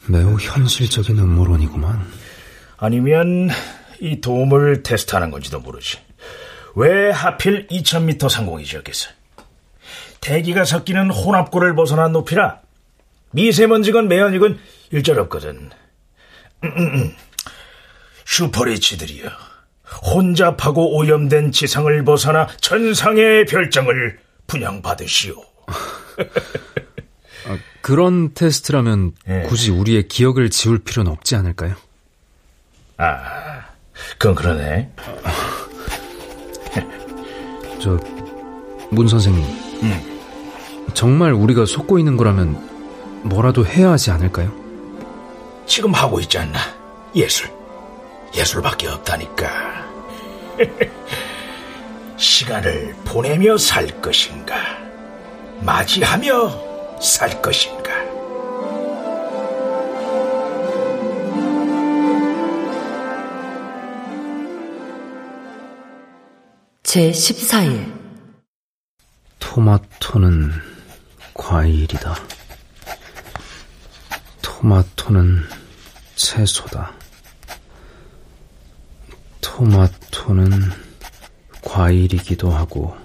매우 0.08 0.36
현실적인 0.40 1.20
음모론이구만. 1.20 2.04
아니면 2.78 3.48
이 4.00 4.20
돔을 4.20 4.82
테스트하는 4.82 5.30
건지도 5.30 5.60
모르지. 5.60 6.07
왜 6.74 7.10
하필 7.10 7.66
2000m 7.68 8.28
상공이었겠어? 8.28 9.10
대기가 10.20 10.64
섞이는 10.64 11.10
혼합고를 11.10 11.74
벗어난 11.74 12.12
높이라 12.12 12.60
미세먼지건 13.30 14.08
매연이건 14.08 14.58
일절 14.90 15.18
없거든. 15.20 15.70
음, 16.64 16.72
음, 16.76 16.94
음. 16.94 17.16
슈퍼리치들이여. 18.24 19.30
혼잡하고 20.12 20.96
오염된 20.96 21.52
지상을 21.52 22.04
벗어나 22.04 22.46
천상의 22.60 23.46
별장을 23.46 24.18
분양받으시오. 24.46 25.34
아, 27.46 27.58
그런 27.80 28.34
테스트라면 28.34 29.12
네. 29.26 29.42
굳이 29.44 29.70
우리의 29.70 30.08
기억을 30.08 30.50
지울 30.50 30.78
필요는 30.78 31.10
없지 31.10 31.36
않을까요? 31.36 31.74
아, 32.98 33.64
그건 34.18 34.34
그러네. 34.34 34.90
저, 37.80 37.98
문 38.90 39.08
선생님. 39.08 39.42
음. 39.82 40.18
정말 40.94 41.32
우리가 41.32 41.66
속고 41.66 41.98
있는 41.98 42.16
거라면 42.16 43.22
뭐라도 43.22 43.64
해야 43.66 43.90
하지 43.90 44.10
않을까요? 44.10 44.52
지금 45.66 45.92
하고 45.92 46.18
있지 46.20 46.38
않나? 46.38 46.58
예술. 47.14 47.50
예술밖에 48.34 48.88
없다니까. 48.88 49.86
시간을 52.16 52.96
보내며 53.04 53.56
살 53.56 53.86
것인가? 54.00 54.56
맞이하며 55.60 57.00
살 57.00 57.40
것인가? 57.40 57.77
제 66.88 67.10
14일 67.10 67.92
토마토는 69.38 70.52
과일이다. 71.34 72.14
토마토는 74.40 75.44
채소다. 76.16 76.94
토마토는 79.42 80.50
과일이기도 81.62 82.50
하고 82.52 82.96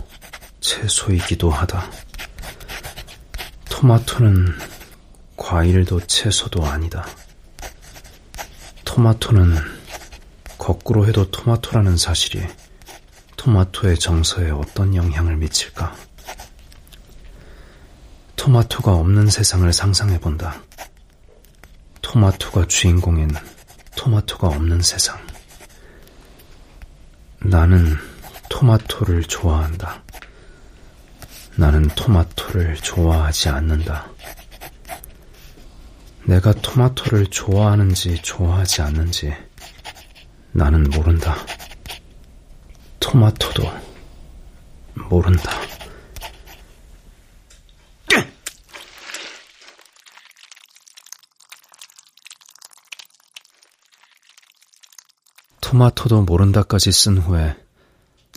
채소이기도 0.61 1.49
하다. 1.49 1.91
토마토는 3.69 4.47
과일도 5.35 5.99
채소도 6.07 6.65
아니다. 6.65 7.05
토마토는 8.85 9.57
거꾸로 10.57 11.05
해도 11.05 11.29
토마토라는 11.29 11.97
사실이 11.97 12.47
토마토의 13.43 13.99
정서에 13.99 14.51
어떤 14.51 14.95
영향을 14.95 15.35
미칠까? 15.35 15.93
토마토가 18.37 18.95
없는 18.95 19.29
세상을 19.29 19.73
상상해 19.73 20.17
본다. 20.17 20.61
토마토가 22.01 22.67
주인공인 22.69 23.29
토마토가 23.97 24.47
없는 24.47 24.81
세상. 24.81 25.19
나는 27.39 27.97
토마토를 28.47 29.23
좋아한다. 29.23 30.01
나는 31.57 31.89
토마토를 31.89 32.75
좋아하지 32.77 33.49
않는다. 33.49 34.09
내가 36.23 36.53
토마토를 36.53 37.27
좋아하는지 37.27 38.21
좋아하지 38.21 38.83
않는지 38.83 39.33
나는 40.53 40.83
모른다. 40.83 41.35
토마토도 43.03 43.63
모른다. 45.09 45.51
토마토도 55.59 56.21
모른다까지 56.23 56.93
쓴 56.93 57.17
후에 57.17 57.57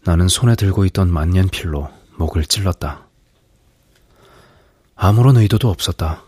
나는 0.04 0.26
손에 0.26 0.56
들고 0.56 0.84
있던 0.86 1.12
만년필로 1.12 1.88
목을 2.16 2.44
찔렀다. 2.44 3.08
아무런 4.96 5.36
의도도 5.36 5.70
없었다. 5.70 6.24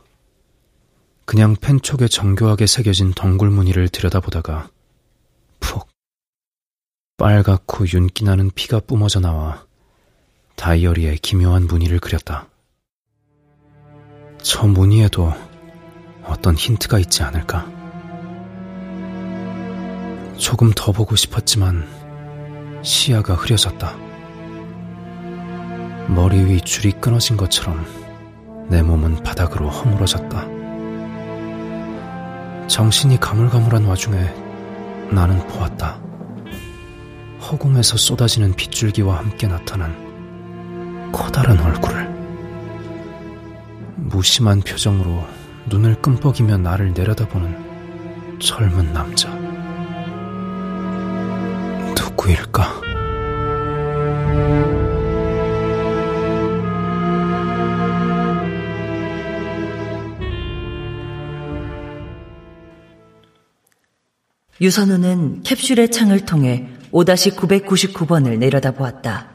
그냥 1.24 1.56
펜촉에 1.56 2.06
정교하게 2.06 2.66
새겨진 2.66 3.12
덩굴 3.14 3.50
무늬를 3.50 3.88
들여다보다가 3.88 4.62
푹 4.62 4.77
빨갛고 7.18 7.84
윤기 7.92 8.24
나는 8.24 8.48
피가 8.54 8.78
뿜어져 8.78 9.18
나와 9.18 9.64
다이어리에 10.54 11.16
기묘한 11.16 11.66
무늬를 11.66 11.98
그렸다. 11.98 12.46
저 14.40 14.68
무늬에도 14.68 15.32
어떤 16.22 16.54
힌트가 16.54 17.00
있지 17.00 17.24
않을까? 17.24 17.66
조금 20.36 20.70
더 20.76 20.92
보고 20.92 21.16
싶었지만 21.16 21.88
시야가 22.84 23.34
흐려졌다. 23.34 23.96
머리 26.06 26.44
위 26.44 26.60
줄이 26.60 26.92
끊어진 26.92 27.36
것처럼 27.36 27.84
내 28.68 28.80
몸은 28.80 29.24
바닥으로 29.24 29.68
허물어졌다. 29.68 30.46
정신이 32.68 33.18
가물가물한 33.18 33.86
와중에 33.86 34.32
나는 35.10 35.44
보았다. 35.48 36.07
허공에서 37.40 37.96
쏟아지는 37.96 38.54
빗줄기와 38.54 39.18
함께 39.18 39.46
나타난 39.46 41.10
커다란 41.12 41.58
얼굴을. 41.58 42.08
무심한 43.96 44.60
표정으로 44.60 45.26
눈을 45.66 46.00
끔뻑이며 46.02 46.58
나를 46.58 46.92
내려다보는 46.94 48.38
젊은 48.40 48.92
남자. 48.92 49.28
누구일까? 51.96 52.88
유선우는 64.60 65.44
캡슐의 65.44 65.92
창을 65.92 66.24
통해 66.24 66.68
5-999번을 66.92 68.38
내려다보았다. 68.38 69.28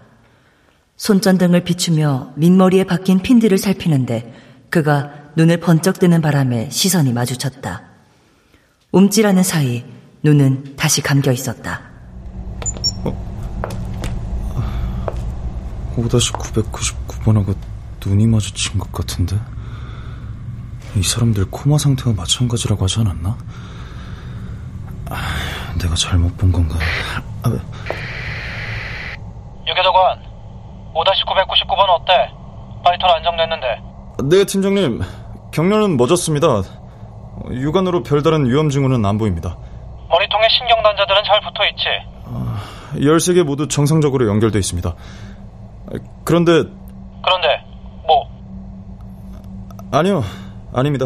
손전등을 0.96 1.64
비추며 1.64 2.34
민머리에 2.36 2.86
박힌 2.86 3.20
핀들을 3.20 3.58
살피는데 3.58 4.34
그가 4.70 5.12
눈을 5.36 5.58
번쩍 5.58 6.00
뜨는 6.00 6.22
바람에 6.22 6.70
시선이 6.70 7.14
마주쳤다. 7.14 7.84
움찔하는 8.92 9.44
사이 9.44 9.84
눈은 10.22 10.76
다시 10.76 11.02
감겨 11.02 11.32
있었다. 11.32 11.82
5-999번하고 15.96 17.56
눈이 18.06 18.28
마주친 18.28 18.80
것 18.80 18.92
같은데? 18.92 19.40
이 20.96 21.04
사람들 21.04 21.46
코마 21.46 21.78
상태와 21.78 22.16
마찬가지라고 22.16 22.84
하지 22.84 23.00
않았나? 23.00 23.38
아, 25.10 25.76
내가 25.80 25.96
잘못 25.96 26.38
본 26.38 26.52
건가? 26.52 26.78
아, 27.44 27.50
유교도관, 29.68 30.24
5-999번 30.94 31.90
어때? 31.90 32.30
바이털 32.84 33.10
안정됐는데. 33.10 33.82
네, 34.30 34.44
팀장님. 34.46 35.02
경련은 35.52 35.98
멎었습니다. 35.98 36.48
육안으로 37.52 38.04
별다른 38.04 38.46
위험 38.46 38.70
징후는 38.70 39.06
안 39.06 39.18
보입니다. 39.18 39.58
머리통에 40.10 40.48
신경단자들은 40.50 41.24
잘 41.26 41.42
붙어있지? 41.42 41.84
아, 42.26 42.60
13개 42.96 43.44
모두 43.44 43.68
정상적으로 43.68 44.28
연결돼 44.28 44.60
있습니다. 44.60 44.94
그런데 46.24 46.52
그런데 47.24 47.48
뭐? 48.06 48.28
아니요, 49.92 50.24
아닙니다. 50.74 51.06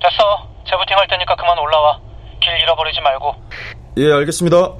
됐어. 0.00 0.46
재부팅 0.68 0.96
할 0.96 1.06
테니까 1.08 1.34
그만 1.36 1.58
올라와. 1.58 1.98
길 2.40 2.52
잃어버리지 2.60 3.00
말고. 3.00 3.34
예, 3.98 4.12
알겠습니다. 4.12 4.74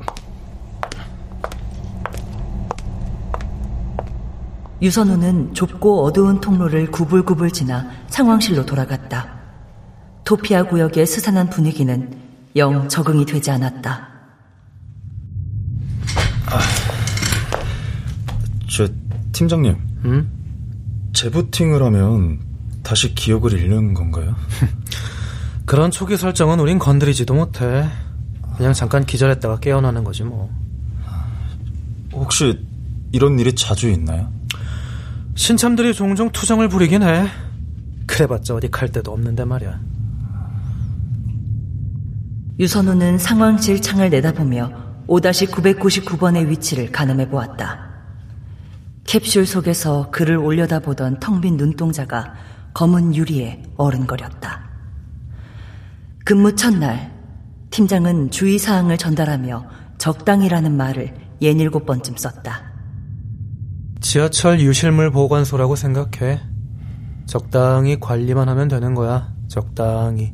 유선우는 4.80 5.54
좁고 5.54 6.04
어두운 6.04 6.40
통로를 6.40 6.92
구불구불 6.92 7.50
지나 7.50 7.90
상황실로 8.06 8.64
돌아갔다. 8.64 9.36
토피아 10.24 10.62
구역의 10.68 11.04
스산한 11.04 11.50
분위기는 11.50 12.16
영 12.54 12.88
적응이 12.88 13.26
되지 13.26 13.50
않았다. 13.50 14.08
아, 16.46 16.60
저 18.70 18.86
팀장님, 19.32 19.76
응? 20.04 20.30
재부팅을 21.12 21.82
하면 21.82 22.38
다시 22.84 23.16
기억을 23.16 23.54
잃는 23.54 23.94
건가요? 23.94 24.36
그런 25.66 25.90
초기 25.90 26.16
설정은 26.16 26.60
우린 26.60 26.78
건드리지도 26.78 27.34
못해. 27.34 27.88
그냥 28.59 28.72
잠깐 28.72 29.06
기절했다가 29.06 29.61
깨어나는 29.61 30.02
거지 30.02 30.24
뭐. 30.24 30.50
혹시 32.12 32.66
이런 33.12 33.38
일이 33.38 33.54
자주 33.54 33.88
있나요? 33.88 34.32
신참들이 35.36 35.94
종종 35.94 36.30
투정을 36.30 36.68
부리긴 36.68 37.04
해. 37.04 37.28
그래봤자 38.09 38.56
어디 38.56 38.68
갈 38.68 38.88
데도 38.88 39.12
없는데 39.12 39.44
말이야. 39.44 39.78
유선우는 42.59 43.18
상황실 43.18 43.80
창을 43.80 44.11
내다보며 44.11 44.72
5-999번의 45.06 46.48
위치를 46.48 46.90
가늠해 46.90 47.28
보았다. 47.28 47.78
캡슐 49.04 49.44
속에서 49.44 50.11
그를 50.11 50.36
올려다보던 50.36 51.20
텅 51.20 51.40
빈 51.40 51.56
눈동자가 51.56 52.34
검은 52.74 53.14
유리에 53.14 53.62
어른거렸다. 53.76 54.68
근무 56.24 56.56
첫날, 56.56 57.17
팀장은 57.70 58.30
주의사항을 58.30 58.96
전달하며 58.98 59.66
적당이라는 59.98 60.76
말을 60.76 61.14
예닐곱 61.42 61.86
번쯤 61.86 62.16
썼다. 62.16 62.62
지하철 64.00 64.60
유실물 64.60 65.10
보관소라고 65.10 65.76
생각해. 65.76 66.40
적당히 67.26 67.98
관리만 68.00 68.48
하면 68.48 68.68
되는 68.68 68.94
거야. 68.94 69.32
적당히. 69.48 70.32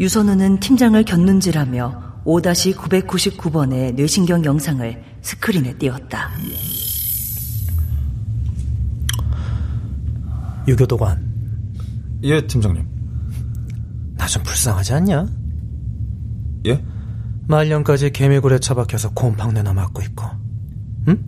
유선우는 0.00 0.60
팀장을 0.60 1.00
곁눈질하며 1.04 2.22
5-999번의 2.24 3.94
뇌신경 3.94 4.44
영상을 4.44 5.02
스크린에 5.22 5.76
띄웠다. 5.78 6.30
유교도관. 10.66 11.26
예, 12.24 12.46
팀장님. 12.46 12.86
나 14.16 14.26
좀 14.26 14.42
불쌍하지 14.42 14.92
않냐? 14.94 15.26
예? 16.66 16.82
말년까지 17.46 18.10
개미굴에 18.10 18.58
처박혀서 18.58 19.10
곰팡내나 19.14 19.72
맡고 19.72 20.02
있고. 20.02 20.24
응? 21.08 21.24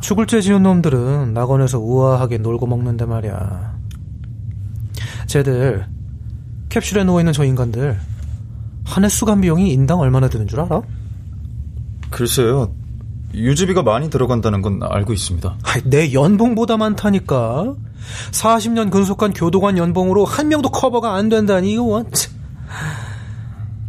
죽을 0.00 0.26
죄 0.26 0.40
지은 0.40 0.62
놈들은 0.62 1.34
낙원에서 1.34 1.78
우아하게 1.78 2.38
놀고 2.38 2.66
먹는데 2.66 3.04
말이야. 3.04 3.76
쟤들 5.26 5.86
캡슐에 6.68 7.04
누워 7.04 7.20
있는 7.20 7.32
저 7.32 7.44
인간들 7.44 7.98
한 8.84 9.04
해 9.04 9.08
수감 9.08 9.40
비용이 9.40 9.72
인당 9.72 9.98
얼마나 9.98 10.28
드는 10.28 10.46
줄 10.46 10.60
알아? 10.60 10.80
글쎄요. 12.10 12.72
유지비가 13.34 13.82
많이 13.82 14.08
들어간다는 14.08 14.62
건 14.62 14.80
알고 14.82 15.12
있습니다. 15.12 15.58
내 15.84 16.12
연봉보다 16.12 16.76
많다니까. 16.76 17.74
40년 18.30 18.90
근속한 18.90 19.32
교도관 19.32 19.76
연봉으로 19.76 20.24
한 20.24 20.48
명도 20.48 20.70
커버가 20.70 21.14
안 21.14 21.28
된다니 21.28 21.72
이거 21.72 21.82
원. 21.82 22.06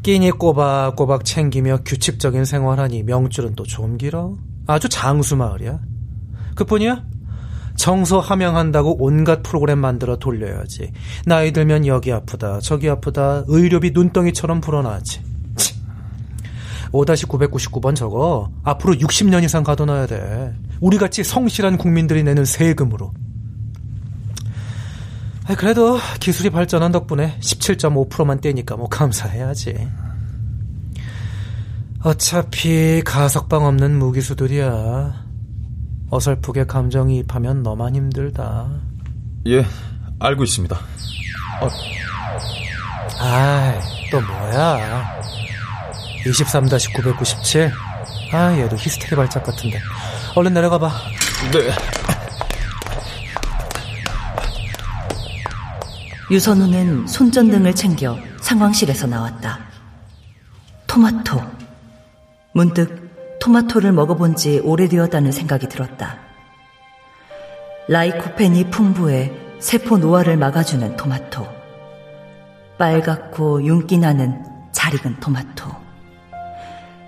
끼니 0.07 0.31
꼬박꼬박 0.31 1.25
챙기며 1.25 1.79
규칙적인 1.83 2.45
생활하니 2.45 3.03
명줄은 3.03 3.55
또 3.55 3.65
좀 3.65 3.97
길어. 3.97 4.35
아주 4.65 4.87
장수 4.87 5.35
마을이야. 5.35 5.81
그뿐이야? 6.55 7.03
정서 7.75 8.21
함양한다고 8.21 9.03
온갖 9.03 9.43
프로그램 9.43 9.79
만들어 9.79 10.15
돌려야지. 10.15 10.93
나이 11.25 11.51
들면 11.51 11.85
여기 11.87 12.13
아프다, 12.13 12.61
저기 12.61 12.89
아프다, 12.89 13.43
의료비 13.47 13.91
눈덩이처럼 13.91 14.61
불어나지. 14.61 15.19
5-999번 16.93 17.93
저거 17.93 18.49
앞으로 18.63 18.93
60년 18.93 19.43
이상 19.43 19.61
가둬놔야 19.61 20.07
돼. 20.07 20.53
우리같이 20.79 21.25
성실한 21.25 21.77
국민들이 21.77 22.23
내는 22.23 22.45
세금으로. 22.45 23.11
그래도 25.55 25.97
기술이 26.19 26.49
발전한 26.49 26.91
덕분에 26.91 27.37
17.5%만 27.39 28.41
떼니까 28.41 28.75
뭐 28.75 28.89
감사해야지. 28.89 29.87
어차피 32.03 33.01
가석방 33.05 33.65
없는 33.65 33.97
무기수들이야. 33.97 35.25
어설프게 36.09 36.65
감정이입하면 36.65 37.63
너만 37.63 37.95
힘들다. 37.95 38.69
예, 39.47 39.65
알고 40.19 40.43
있습니다. 40.43 40.75
어. 40.75 41.69
아이, 43.19 43.79
또 44.11 44.21
뭐야. 44.21 45.17
23-997? 46.25 47.71
아, 48.33 48.57
얘도 48.57 48.75
히스테리 48.75 49.15
발작 49.15 49.43
같은데. 49.43 49.79
얼른 50.35 50.53
내려가 50.53 50.77
봐. 50.77 50.91
네. 51.51 51.71
유선우는 56.29 57.07
손전등을 57.07 57.73
챙겨 57.73 58.17
상황실에서 58.41 59.07
나왔다. 59.07 59.59
토마토. 60.85 61.41
문득 62.53 63.37
토마토를 63.39 63.93
먹어본 63.93 64.35
지 64.35 64.59
오래되었다는 64.59 65.31
생각이 65.31 65.69
들었다. 65.69 66.17
라이코펜이 67.87 68.69
풍부해 68.71 69.31
세포 69.59 69.97
노화를 69.97 70.35
막아주는 70.35 70.97
토마토. 70.97 71.47
빨갛고 72.77 73.63
윤기 73.63 73.97
나는 73.97 74.43
잘 74.73 74.93
익은 74.95 75.19
토마토. 75.21 75.71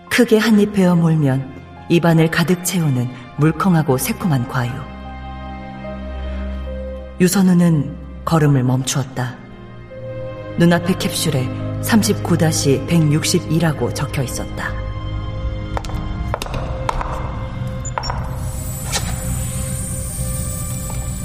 크게 0.10 0.38
한 0.38 0.60
입 0.60 0.72
베어 0.74 0.96
물면 0.96 1.60
입안을 1.90 2.32
가득 2.32 2.64
채우는 2.64 3.10
물컹하고 3.38 3.98
새콤한 3.98 4.48
과육. 4.48 4.74
유선우는 7.20 7.99
걸음을 8.30 8.64
멈추었다. 8.64 9.36
눈앞의 10.60 11.00
캡슐에 11.00 11.82
39-162라고 11.82 13.96
적혀 13.96 14.22
있었다. 14.22 14.72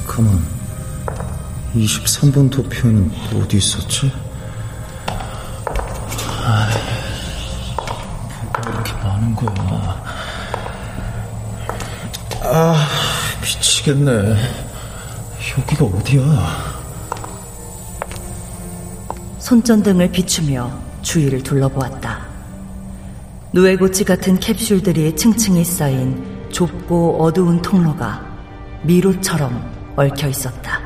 가만, 0.07 0.43
23번 1.75 2.51
도표는 2.51 3.13
어디 3.35 3.59
있었지? 3.59 4.11
아, 6.43 6.71
뭐가 8.45 8.71
이렇게 8.71 8.93
많은 8.95 9.37
거야? 9.37 10.03
아, 12.45 12.89
미치겠네. 13.43 14.37
여기가 15.59 15.85
어디야? 15.85 16.74
손전등을 19.55 20.11
비추며 20.11 20.69
주위를 21.03 21.45
둘러보았다. 21.45 22.27
누에고치 23.53 24.03
같은 24.03 24.41
캡슐들이 24.41 25.15
층층이 25.15 25.63
쌓인 25.63 26.49
좁고 26.51 27.23
어두운 27.23 27.63
통로가 27.63 28.27
미로처럼 28.83 29.95
얽혀 29.95 30.27
있었다. 30.27 30.84